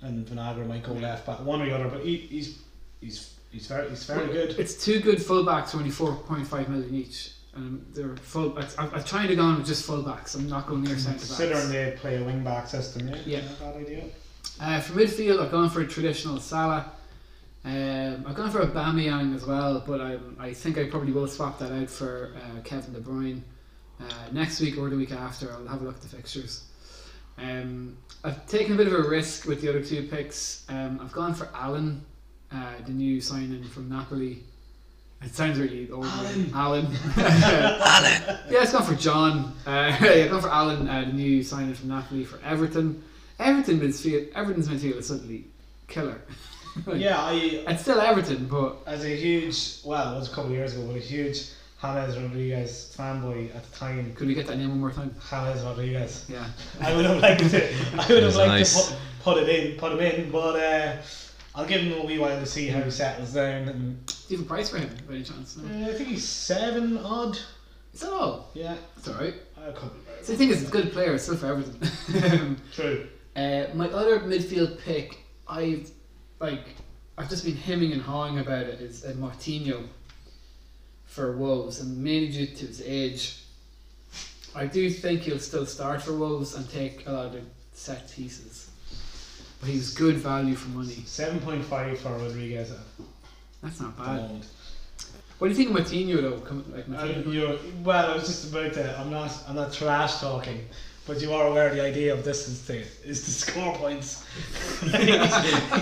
[0.03, 1.89] and Vinagre might go left back, one or the other.
[1.89, 2.59] But he, he's
[3.01, 4.59] he's he's very he's very Well, good.
[4.59, 7.33] It's two good fullbacks, only four point five million each.
[7.55, 8.59] And they're full.
[8.79, 10.35] I'm, I'm trying to go on with just fullbacks.
[10.35, 13.41] I'm not going near centre Considering they play a wing back system, yeah, Yeah.
[13.61, 14.05] bad idea.
[14.61, 16.91] Uh, for midfield, I've gone for a traditional Salah.
[17.65, 21.59] Um, I've gone for Aubameyang as well, but I, I think I probably will swap
[21.61, 23.41] that out for uh, Kevin De Bruyne
[24.01, 25.53] uh, next week or the week after.
[25.53, 26.65] I'll have a look at the fixtures.
[27.39, 30.65] Um, I've taken a bit of a risk with the other two picks.
[30.69, 32.05] Um, I've gone for Allan,
[32.53, 34.43] uh, the new signing from Napoli.
[35.23, 36.07] It sounds really old.
[36.07, 36.51] Alan.
[36.55, 36.87] Alan.
[37.17, 38.39] Alan.
[38.51, 39.53] yeah, it's gone for John.
[39.67, 43.03] Uh, yeah, gone for Alan, uh, the new signing from Napoli for Everton.
[43.39, 44.33] Everton midfield.
[44.35, 45.45] Everton's midfield is suddenly
[45.87, 46.21] killer.
[46.95, 47.33] Yeah, I
[47.67, 50.87] It's still Everton, but as a huge well, it was a couple of years ago,
[50.87, 51.49] but a huge
[51.81, 54.13] James Rodriguez fanboy at the time.
[54.15, 55.15] could we get that name one more time?
[55.31, 56.27] James Rodriguez.
[56.29, 56.47] Yeah.
[56.81, 57.73] I would have liked to.
[57.99, 58.89] I would have liked nice.
[58.89, 60.97] to put, put it in, put him in, but uh,
[61.55, 63.69] I'll give him a wee while to see how he settles down.
[63.69, 65.57] And Do you have a price for him by any chance?
[65.57, 65.87] No.
[65.87, 67.39] uh, I think he's seven odd.
[67.95, 68.51] Is that all?
[68.55, 69.35] Yeah, It's alright.
[69.57, 71.15] I could be So the thing is, it's a good player.
[71.15, 72.57] It's still for everything.
[72.73, 73.07] True.
[73.37, 75.91] Uh, my other midfield pick, I've
[76.41, 76.65] like,
[77.17, 78.81] I've just been hemming and hawing about it.
[78.81, 79.85] Is uh, Moutinho
[81.19, 83.43] for Wolves, and mainly due to his age.
[84.55, 87.41] I do think he'll still start for Wolves and take a lot of the
[87.73, 88.71] set pieces,
[89.61, 91.03] but he's good value for money.
[91.07, 92.73] Seven point five for Rodriguez
[93.63, 94.17] That's not the bad.
[94.23, 94.47] moment.
[95.39, 96.41] What do you think of Moutinho though?
[96.41, 97.83] Come, like Uh, Moutinho?
[97.83, 98.99] well, I was just about to.
[99.01, 99.33] I'm not.
[99.49, 100.67] I'm not trash talking,
[101.09, 104.25] but you are aware the idea of this is to is to score points.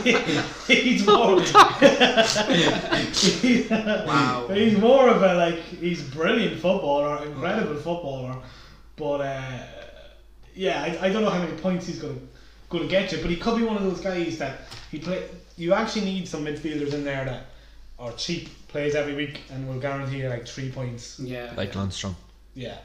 [0.04, 1.40] he's, he's more.
[4.06, 4.48] Wow.
[4.48, 5.58] He's more of a like.
[5.58, 8.36] He's brilliant footballer, incredible footballer,
[8.94, 9.58] but uh,
[10.54, 12.26] yeah, I, I don't know how many points he's going to
[12.68, 14.60] going to get you, but he could be one of those guys that
[14.90, 15.24] he play.
[15.56, 17.46] You actually need some midfielders in there that
[17.98, 21.18] are cheap, plays every week, and will guarantee you like three points.
[21.18, 21.52] yeah.
[21.56, 22.14] Like Lundstram.
[22.54, 22.78] Yeah.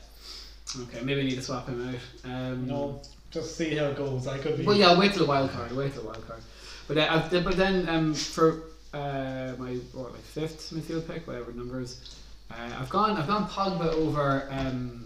[0.80, 2.30] Okay, maybe I need to swap him out.
[2.32, 4.28] Um, No, just see how it goes.
[4.28, 4.66] I could be.
[4.66, 5.72] Well, yeah, I'll wait till the wild card.
[5.72, 6.42] I'll wait till the wild card.
[6.88, 11.52] But uh, I've, but then um, for uh, my what, like fifth midfield pick, whatever
[11.52, 12.18] the number is,
[12.52, 15.06] uh, I've gone I've gone Pogba over um,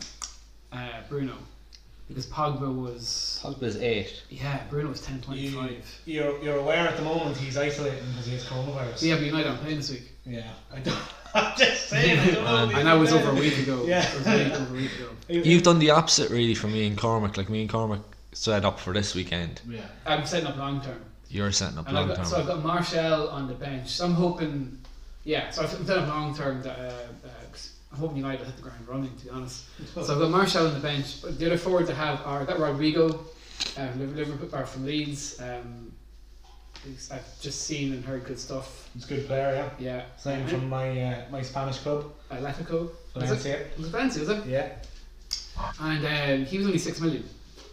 [0.72, 1.36] uh, Bruno
[2.08, 4.24] because Pogba was Pogba's eight.
[4.30, 5.70] yeah Bruno was ten point You,
[6.06, 9.02] you're you're aware at the moment he's isolating because he has coronavirus.
[9.04, 10.12] Yeah, but United aren't playing this week.
[10.26, 10.50] Yeah.
[10.74, 10.98] I don't.
[11.36, 12.20] I'm just saying.
[12.20, 12.70] I don't know.
[12.70, 13.84] if And that was over a week ago.
[13.86, 14.08] Yeah.
[14.08, 15.10] It was way over a week ago.
[15.30, 17.38] You've done the opposite really for me and Cormac.
[17.38, 18.00] Like me and Cormac
[18.32, 19.62] set up for this weekend.
[19.68, 19.82] Yeah.
[20.06, 21.02] I'm setting up long term.
[21.30, 22.26] You're setting up And I've long term.
[22.26, 23.90] so I've got Martial on the bench.
[23.90, 24.78] So I'm hoping,
[25.26, 25.50] yeah.
[25.50, 26.84] So I've set up long term that uh,
[27.28, 29.16] uh, 'cause I'm hoping United will hit the ground running.
[29.18, 29.66] To be honest.
[29.94, 31.22] So I've got Martial on the bench.
[31.22, 33.26] But the other forward to have are I've got Rodrigo,
[33.78, 35.40] um, Liv- Liverpool or from Leeds.
[35.42, 35.95] Um, who's-
[37.12, 38.90] I've just seen and heard good stuff.
[38.94, 39.86] He's a good player, yeah.
[39.86, 40.04] Yeah.
[40.18, 42.90] Signed from my uh, my Spanish club, Atletico.
[43.14, 43.28] Was it?
[43.28, 43.60] Valencia.
[43.60, 44.46] It was Valencia, was it?
[44.46, 44.70] Yeah.
[45.80, 47.24] And um, he was only six million.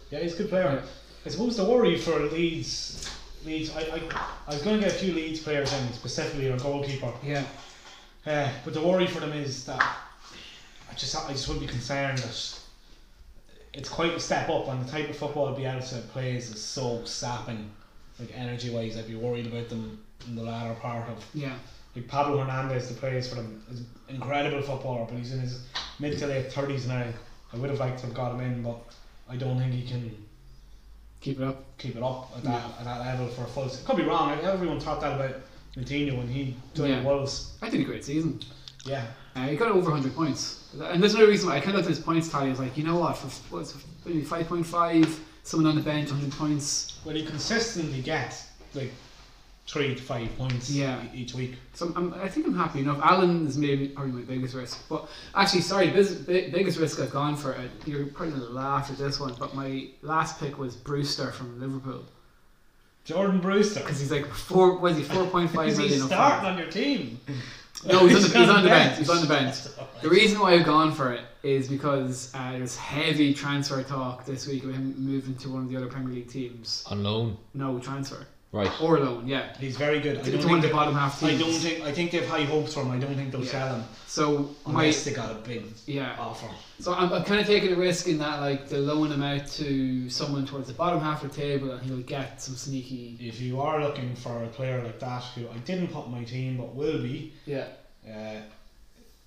[0.09, 0.83] Yeah, he's a good player.
[1.25, 3.09] I suppose the worry for Leeds,
[3.45, 4.01] Leeds, I, I,
[4.47, 7.11] I was going to get a few Leeds players in, specifically our goalkeeper.
[7.23, 7.43] Yeah.
[8.25, 12.19] Uh, but the worry for them is that I just I just would be concerned
[12.19, 12.59] that
[13.73, 17.71] it's quite a step up, and the type of football Bielsa plays is so sapping,
[18.19, 18.97] like energy wise.
[18.97, 21.55] I'd be worried about them in the latter part of Yeah.
[21.95, 25.65] like Pablo Hernandez, the plays for them, is incredible footballer, but he's in his
[25.99, 27.05] mid to late thirties now.
[27.53, 28.77] I would have liked to have got him in, but
[29.29, 30.15] I don't think he can
[31.21, 31.63] Keep it up.
[31.77, 33.69] keep it up at that at that level for a full.
[33.69, 34.29] se- Could be wrong.
[34.31, 35.35] I- Everyone thought that about
[35.75, 37.03] Coutinho when he joined Yeah.
[37.03, 37.53] Wolves.
[37.61, 38.39] I did a great season.
[38.85, 39.05] Yeah.
[39.35, 40.59] Uh, he got over 100 points.
[40.79, 42.47] And there's another reason why I kind of looked at his points tally.
[42.47, 43.73] I was like, you know what, for what's
[44.05, 46.99] maybe 5.5, someone on the bench, 100 points.
[47.05, 48.91] Well, he consistently gets like
[49.67, 51.01] three to five points Yeah.
[51.13, 51.55] each week.
[51.73, 52.99] So I'm, I think I'm happy enough.
[53.01, 54.87] Allan is maybe probably my biggest risk.
[54.89, 58.53] But actually, sorry, biz, big, biggest risk I've gone for, uh, you're probably going to
[58.53, 62.03] laugh at this one, but my last pick was Brewster from Liverpool.
[63.05, 63.81] Jordan Brewster.
[63.81, 67.19] Because he's like, four, what is he, 4.5 Is he million starting on your team?
[67.85, 68.97] No, he's on the, he's on the bench.
[68.97, 69.57] He's on the bench.
[70.01, 74.47] The reason why I've gone for it is because uh, there's heavy transfer talk this
[74.47, 76.83] week of him moving to one of the other Premier League teams.
[76.89, 77.37] On loan.
[77.53, 78.69] No transfer Right.
[78.79, 79.57] or loan, yeah.
[79.59, 80.19] He's very good.
[80.19, 81.81] I don't to one of think the bottom half I don't think.
[81.83, 82.91] I think they have high hopes for him.
[82.91, 83.49] I don't think they'll Yeah.
[83.51, 86.15] sell him So my unless they got a big yeah.
[86.19, 86.47] offer.
[86.79, 89.47] So I'm, I'm kind of taking a risk in that like they'll loan him out
[89.53, 93.17] to someone towards the bottom half of the table and he'll get some sneaky.
[93.19, 96.23] If you are looking for a player like that, who I didn't put in my
[96.23, 97.65] team but will be, Yeah.
[98.07, 98.39] uh,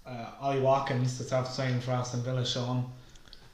[0.07, 2.91] uh, Ollie Watkins, that's after signing for Aston Villa, Sean.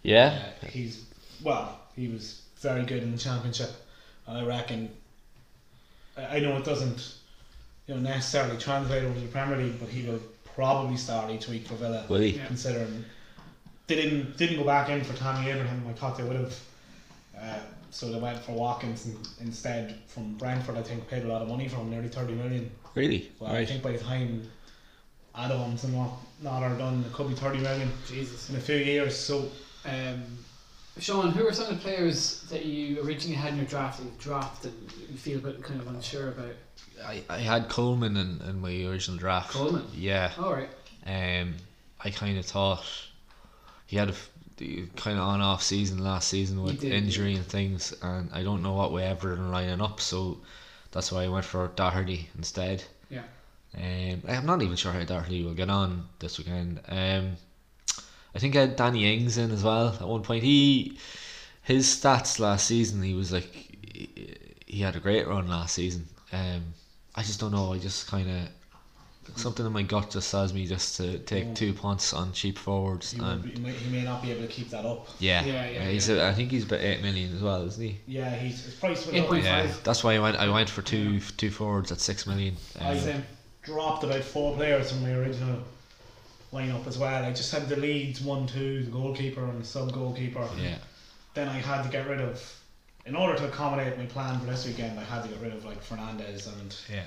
[0.03, 0.43] Yeah.
[0.63, 1.05] Uh, he's
[1.43, 3.71] well, he was very good in the championship,
[4.27, 4.91] and I reckon.
[6.17, 7.15] I I know it doesn't,
[7.87, 10.21] you know, necessarily translate over to the Premier League, but he will
[10.55, 12.05] probably start each week for Villa.
[12.09, 12.31] Will he?
[12.31, 12.47] Yeah.
[12.47, 13.05] Considering
[13.87, 16.61] they didn't didn't go back in for Tammy Abraham, I thought they would have.
[17.39, 17.59] Uh,
[17.91, 19.07] so they went for Watkins
[19.41, 20.79] instead from Brentford.
[20.79, 22.71] I think paid a lot of money for him, nearly thirty million.
[22.95, 23.31] Really?
[23.39, 24.49] Well, I think by the time
[25.35, 26.11] add-ons and what
[26.43, 28.51] not are done, it could be thirty million Jesus.
[28.51, 29.17] in a few years.
[29.17, 29.51] So
[29.85, 30.23] Um,
[30.99, 34.05] Sean, who are some of the players that you originally had in your draft that
[34.05, 36.55] you dropped and you feel a bit kind of unsure about?
[37.05, 39.53] I, I had Coleman in, in my original draft.
[39.53, 39.87] Coleman?
[39.95, 40.33] Yeah.
[40.39, 40.69] All right.
[41.07, 41.55] Um,
[42.05, 42.85] I kind of thought
[43.87, 44.15] he had a
[44.97, 48.63] kind of on off season last season with did, injury and things, and I don't
[48.63, 50.39] know what way Everton are lining up, so
[50.93, 52.85] that's why I went for Doherty instead.
[53.11, 53.23] Yeah.
[53.77, 56.81] Um, I'm not even sure how Doherty will get on this weekend.
[56.89, 57.37] Um,
[58.35, 60.45] I think I had Danny Ings in as well at one point.
[60.45, 60.99] He
[61.63, 63.45] his stats last season, he was like
[63.95, 66.07] he, he had a great run last season.
[66.33, 66.75] Um,
[67.15, 67.73] I just don't know.
[67.73, 68.49] I just kind of
[69.37, 73.13] something in my gut just says me just to take two punts on cheap forwards.
[73.13, 75.09] He, And be, he, may, he may not be able to keep that up.
[75.19, 76.17] yeah, Yeah, yeah, he's yeah.
[76.17, 77.99] A, I think he's about eight million as well, isn't he?
[78.07, 79.43] Yeah, he's his price went up.
[79.43, 80.37] Yeah, that's why I went.
[80.37, 82.57] I went for two two forwards at six million.
[82.81, 83.25] I Um, Same.
[83.63, 85.59] Dropped about four players from my original
[86.53, 87.25] lineup as well.
[87.25, 90.47] I just had the leads one, two, the goalkeeper and the sub goalkeeper.
[90.59, 90.77] yeah,
[91.35, 92.43] Then I had to get rid of,
[93.07, 95.65] in order to accommodate my plan for this weekend, I had to get rid of
[95.65, 97.05] like Fernandez and yeah.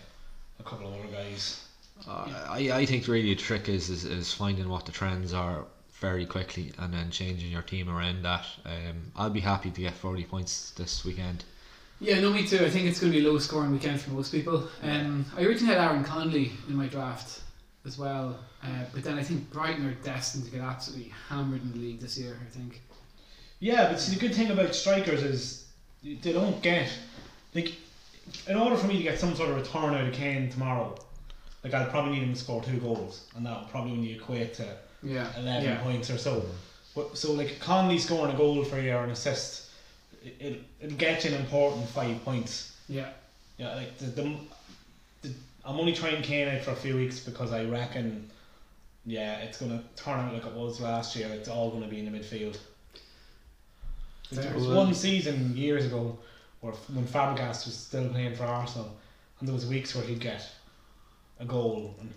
[0.60, 1.62] a couple of other guys.
[2.08, 5.66] Uh, I, I think really the trick is, is is finding what the trends are
[6.02, 8.46] very quickly and then changing your team around that.
[8.66, 11.46] Um, I'll be happy to get forty points this weekend.
[12.00, 12.64] Yeah, no, me too.
[12.66, 14.68] I think it's going to be a low scoring weekend for most people.
[14.84, 17.42] Um, I originally had Aaron Connolly in my draft
[17.86, 21.72] as well, uh, but then I think Brighton are destined to get absolutely hammered in
[21.72, 22.38] the league this year.
[22.46, 22.82] I think.
[23.60, 25.68] Yeah, but see the good thing about strikers is
[26.04, 26.90] they don't get
[27.54, 27.74] like
[28.48, 30.96] in order for me to get some sort of return out of Kane tomorrow,
[31.64, 34.54] like I'd probably need him to score two goals, and that would probably only equate
[34.56, 34.68] to
[35.02, 35.28] Yeah.
[35.38, 35.82] eleven Yeah.
[35.82, 36.46] points or so.
[36.94, 39.65] But so like Connolly scoring a goal for you or an assist,
[40.26, 42.76] it it it'll you an important five points.
[42.90, 43.10] Yeah.
[43.58, 44.36] Yeah, like the, the,
[45.22, 45.34] the
[45.64, 48.30] I'm only trying Kane out for a few weeks because I reckon,
[49.06, 51.28] yeah, it's gonna turn out like it was last year.
[51.30, 52.58] It's all gonna be in the midfield.
[54.30, 54.44] Fair.
[54.44, 56.18] There was one season years ago
[56.62, 58.96] where when Fabregas was still playing for Arsenal,
[59.40, 60.48] and there was weeks where he'd get
[61.40, 62.12] a goal and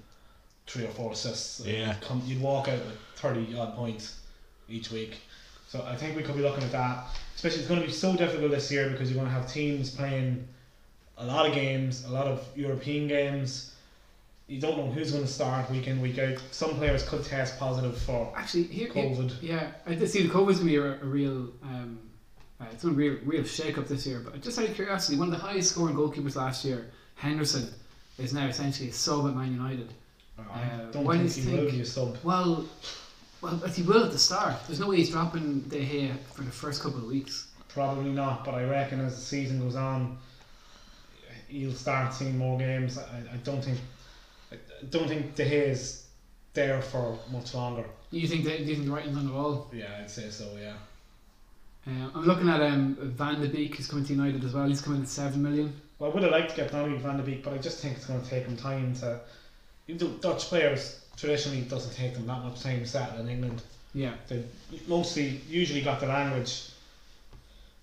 [0.66, 1.64] three or four assists.
[1.64, 1.88] Yeah.
[1.88, 4.20] you'd Come, you'd walk out with thirty odd points
[4.68, 5.18] each week.
[5.68, 7.06] So I think we could be looking at that.
[7.38, 9.90] Especially, it's going to be so difficult this year because you're going to have teams
[9.90, 10.44] playing
[11.18, 13.76] a lot of games, a lot of European games.
[14.48, 16.36] You don't know who's going to start week in, week out.
[16.50, 18.88] Some players could test positive for Actually, here.
[18.88, 19.34] COVID.
[19.40, 21.50] yeah, I see the COVID's going to be a, a real.
[21.62, 22.00] Um,
[22.60, 24.18] uh, it's going to a real shake up this year.
[24.18, 27.72] But just out of curiosity, one of the highest scoring goalkeepers last year, Henderson,
[28.18, 29.92] is now essentially a sub at Man United.
[30.36, 32.16] I Uh, don't why think do he you will think- be a sub.
[32.24, 32.64] Well,
[33.40, 34.56] well, but he will at the start.
[34.66, 37.48] There's no way he's dropping De Gea for the first couple of weeks.
[37.68, 40.18] Probably not, but I reckon as the season goes on,
[41.48, 42.98] he'll start seeing more games.
[42.98, 43.78] I, I don't think,
[44.52, 44.56] I
[44.90, 46.06] don't think De Gea is
[46.54, 47.84] there for much longer.
[48.10, 48.58] You think that?
[48.58, 49.70] Do you think the writing's on the wall?
[49.72, 50.48] Yeah, I'd say so.
[50.60, 50.74] Yeah.
[51.86, 53.76] Um, I'm looking at um, Van de Beek.
[53.76, 54.66] He's coming to United as well.
[54.66, 55.80] He's coming at seven million.
[55.98, 57.96] Well, I would have liked to get Dominic Van de Beek, but I just think
[57.96, 59.20] it's going to take him time to.
[59.88, 63.62] Even though Dutch players traditionally doesn't take them that much time to settle in England.
[63.94, 64.44] Yeah, They
[64.86, 66.68] mostly usually got the language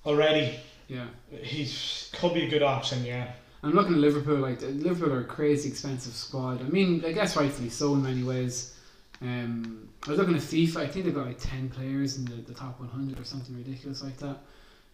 [0.05, 0.59] already.
[0.87, 1.07] yeah.
[1.41, 1.69] He
[2.13, 3.03] could be a good option.
[3.03, 3.31] Yeah.
[3.63, 4.37] I'm looking at Liverpool.
[4.37, 6.61] Like Liverpool are a crazy expensive squad.
[6.61, 8.77] I mean, I guess rightfully so in many ways.
[9.21, 10.77] Um, I was looking at FIFA.
[10.77, 14.03] I think they've got like ten players in the, the top 100 or something ridiculous
[14.03, 14.37] like that.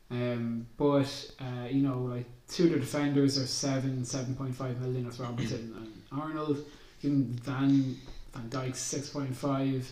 [0.10, 4.80] Um, but uh, you know, like two of the defenders are seven, seven point five
[4.80, 5.04] million.
[5.04, 6.66] That's Robertson and Arnold.
[7.04, 7.98] Even Van
[8.34, 9.90] Van Dijk's six point five.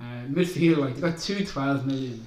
[0.00, 2.24] Uh, midfield, like they got two 12 million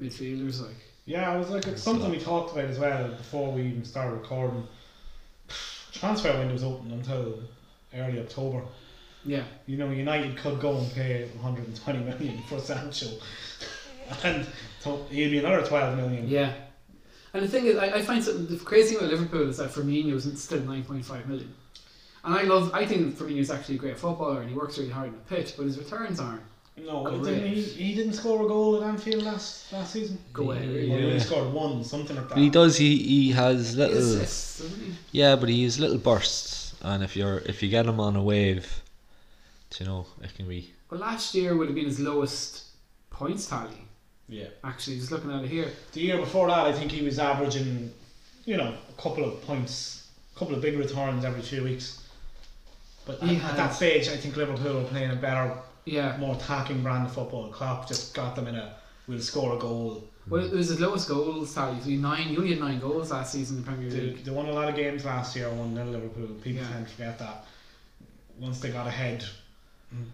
[0.00, 0.60] midfielders.
[0.60, 3.84] Like Yeah, I was like, it's something we talked about as well before we even
[3.84, 4.66] started recording.
[5.92, 7.38] Transfer window's open until
[7.94, 8.62] early October.
[9.24, 13.06] yeah, You know, United could go and pay 120 million for Sancho,
[14.24, 14.46] and
[14.80, 16.28] so he'd be another 12 million.
[16.28, 16.52] Yeah.
[17.34, 19.70] And the thing is, I, I find something the crazy thing about Liverpool is that
[19.70, 21.54] Firmino is still nine point five million,
[22.24, 22.70] and I love.
[22.74, 25.34] I think Firmino is actually a great footballer and he works really hard on the
[25.36, 26.42] pitch, but his returns aren't.
[26.76, 27.24] No, Correct.
[27.24, 30.18] didn't he, he didn't score a goal at Anfield last last season.
[30.32, 30.64] Go ahead.
[30.68, 30.86] Or really.
[30.88, 32.38] he only scored one, something like that.
[32.38, 32.76] He does.
[32.78, 33.98] He he has He little.
[33.98, 34.92] assists, doesn't he?
[35.12, 38.22] Yeah, but he has little bursts, and if you're if you get him on a
[38.22, 38.82] wave,
[39.78, 40.72] you know it can be.
[40.90, 42.64] Well, last year would have been his lowest
[43.10, 43.86] points tally.
[44.28, 44.46] Yeah.
[44.64, 45.68] Actually, just looking at it here.
[45.92, 47.92] The year before that, I think he was averaging,
[48.46, 52.01] you know, a couple of points, a couple of big returns every two weeks.
[53.04, 56.16] But He at, at that stage, I think Liverpool were playing a better, Yeah.
[56.18, 57.48] more attacking brand of football.
[57.50, 58.76] Klopp just got them in a,
[59.08, 60.08] we'll score a goal.
[60.28, 61.80] Well, it was his lowest goals tally.
[61.80, 62.28] So he nine.
[62.28, 64.24] He only had nine goals last season in the Premier League.
[64.24, 66.28] they won a lot of games last year, 1 0 Liverpool.
[66.42, 66.68] People Yeah.
[66.68, 67.44] tend to forget that.
[68.38, 69.24] Once they got ahead,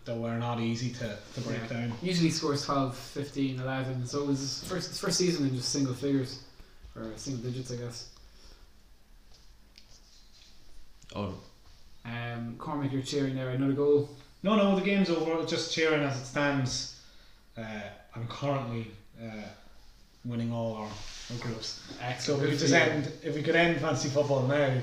[0.07, 1.80] they were not easy to, to break Yeah.
[1.89, 1.93] down.
[2.03, 4.07] Usually scores 12, 15, 11.
[4.07, 6.39] So it was his first his first season in just single figures,
[6.97, 8.09] or single digits, I guess.
[11.14, 11.34] Oh,
[12.09, 13.51] Um, Cormac, you're cheering there.
[13.51, 14.09] Another goal.
[14.43, 15.45] No, no, the game's over.
[15.45, 17.01] Just cheering as it stands.
[17.57, 17.63] Uh,
[18.15, 18.87] I'm currently
[19.23, 19.43] uh,
[20.25, 21.83] winning all our, our groups.
[21.89, 22.43] So Excellent.
[22.43, 24.79] if we could just end, if we could end fancy football now,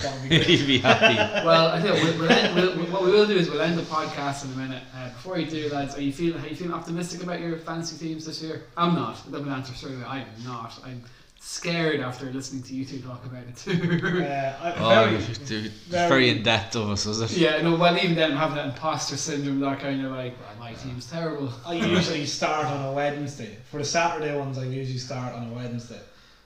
[0.00, 0.46] that would be great.
[0.46, 1.16] He'd be happy.
[1.46, 3.82] Well, I think we'll, we'll end, we'll, what we will do is we'll end the
[3.82, 4.82] podcast in a minute.
[4.94, 7.96] Uh, before you do, lads, are you feeling are you feeling optimistic about your fancy
[7.96, 8.62] teams this year?
[8.76, 9.18] I'm not.
[9.30, 10.04] Let me answer straight away.
[10.06, 10.78] I'm not.
[10.84, 11.02] I'm
[11.44, 14.00] scared after listening to you two talk about it too.
[14.24, 17.32] Uh, I, Oh, very, dude, it's very- very in depth of us, was it?
[17.32, 17.74] yeah, no.
[17.74, 19.58] Well, even then, I'm having that imposter syndrome.
[19.60, 21.52] That kind of like, well, my team's terrible.
[21.66, 23.56] I usually start on a Wednesday.
[23.70, 26.00] For the Saturday ones, I usually start on a Wednesday.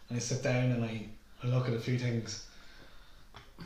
[0.08, 1.02] And I sit down and I,
[1.44, 2.46] I look at a few things.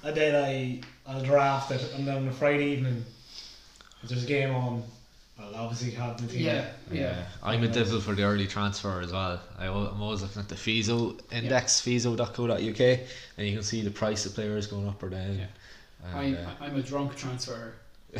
[0.02, 1.92] And then I, I'll draft it.
[1.94, 3.04] And then on a Friday evening,
[4.02, 4.82] if there's a game on,
[5.40, 6.42] I'll obviously have the team.
[6.46, 7.24] Yeah, yeah.
[7.42, 9.40] I'm a devil for the early transfer as well.
[9.58, 12.80] I, I'm always looking at the FISO index, fiso.co.uk,
[13.38, 15.38] and you can see the price of players going up or down.
[15.38, 15.46] Yeah.
[16.04, 17.74] And, I'm, uh, I'm a drunk transfer.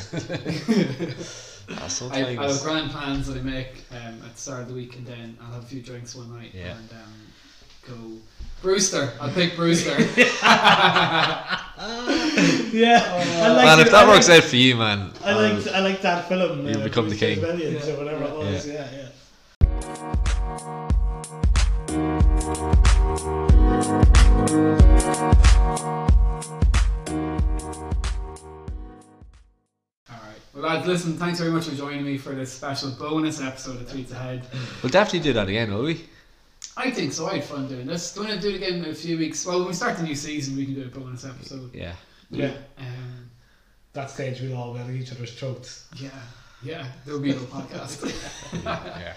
[1.79, 2.37] I.
[2.39, 5.07] I have grand plans that I make um, at the start of the week, and
[5.07, 6.77] then I'll have a few drinks one night Yeah.
[6.77, 7.15] and um,
[7.89, 8.21] go.
[8.63, 9.97] Brewster, I'll pick Brewster.
[12.73, 13.03] Yeah.
[13.05, 13.87] I like man, it.
[13.87, 16.29] if that I works like, out for you, man, I I'll- like, I like that
[16.29, 16.67] film.
[16.67, 17.41] You'll uh, become the king.
[17.41, 17.95] Millions Yeah.
[17.95, 18.67] or whatever it was.
[18.69, 20.11] Yeah, yeah.
[30.09, 30.37] All right.
[30.55, 31.17] Well, lads, listen.
[31.17, 34.47] Thanks very much for joining me for this special bonus episode of Tweets Ahead.
[34.83, 36.05] we'll definitely do that again, will we?
[36.77, 37.27] I think so.
[37.27, 38.15] I had fun doing this.
[38.15, 39.45] Do you want to do it again in a few weeks?
[39.45, 41.75] Well, when we start the new season, we can do a bonus episode.
[41.75, 41.95] Yeah.
[42.31, 42.53] Yeah.
[42.79, 43.31] Um,
[43.93, 45.87] That stage we'll all wear each other's throats.
[45.97, 46.11] yeah.
[46.63, 46.87] Yeah.
[47.05, 48.05] There'll be no podcast.
[48.65, 49.15] yeah.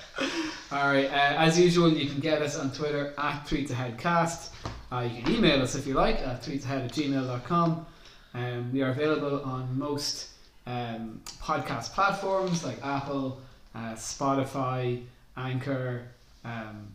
[0.72, 1.06] All right.
[1.08, 4.50] Uh, as usual, you can get us on Twitter at TweetsAheadCast.
[4.92, 7.86] Uh, you can email us if you like at tweetsahead at gmail.com.
[8.34, 10.30] Um, we are available on most
[10.66, 13.42] um, podcast platforms like Apple,
[13.76, 15.04] uh, Spotify,
[15.36, 16.08] Anchor,
[16.46, 16.88] um,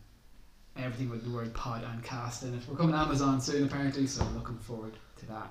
[0.79, 2.61] everything with the word pod and cast in it.
[2.68, 5.51] We're coming to Amazon soon, apparently, so I'm looking forward to that.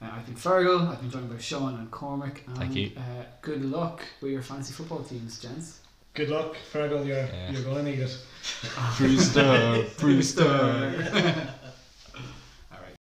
[0.00, 2.44] Uh, I've been Fergal, I've been joined by Sean and Cormac.
[2.46, 2.92] And, Thank you.
[2.96, 5.80] Uh, good luck with your fancy football teams, gents.
[6.14, 7.50] Good luck, Fergal, you're, yeah.
[7.50, 8.16] you're going to need it.
[8.96, 10.44] Brewster, Brewster.
[12.72, 12.98] All right.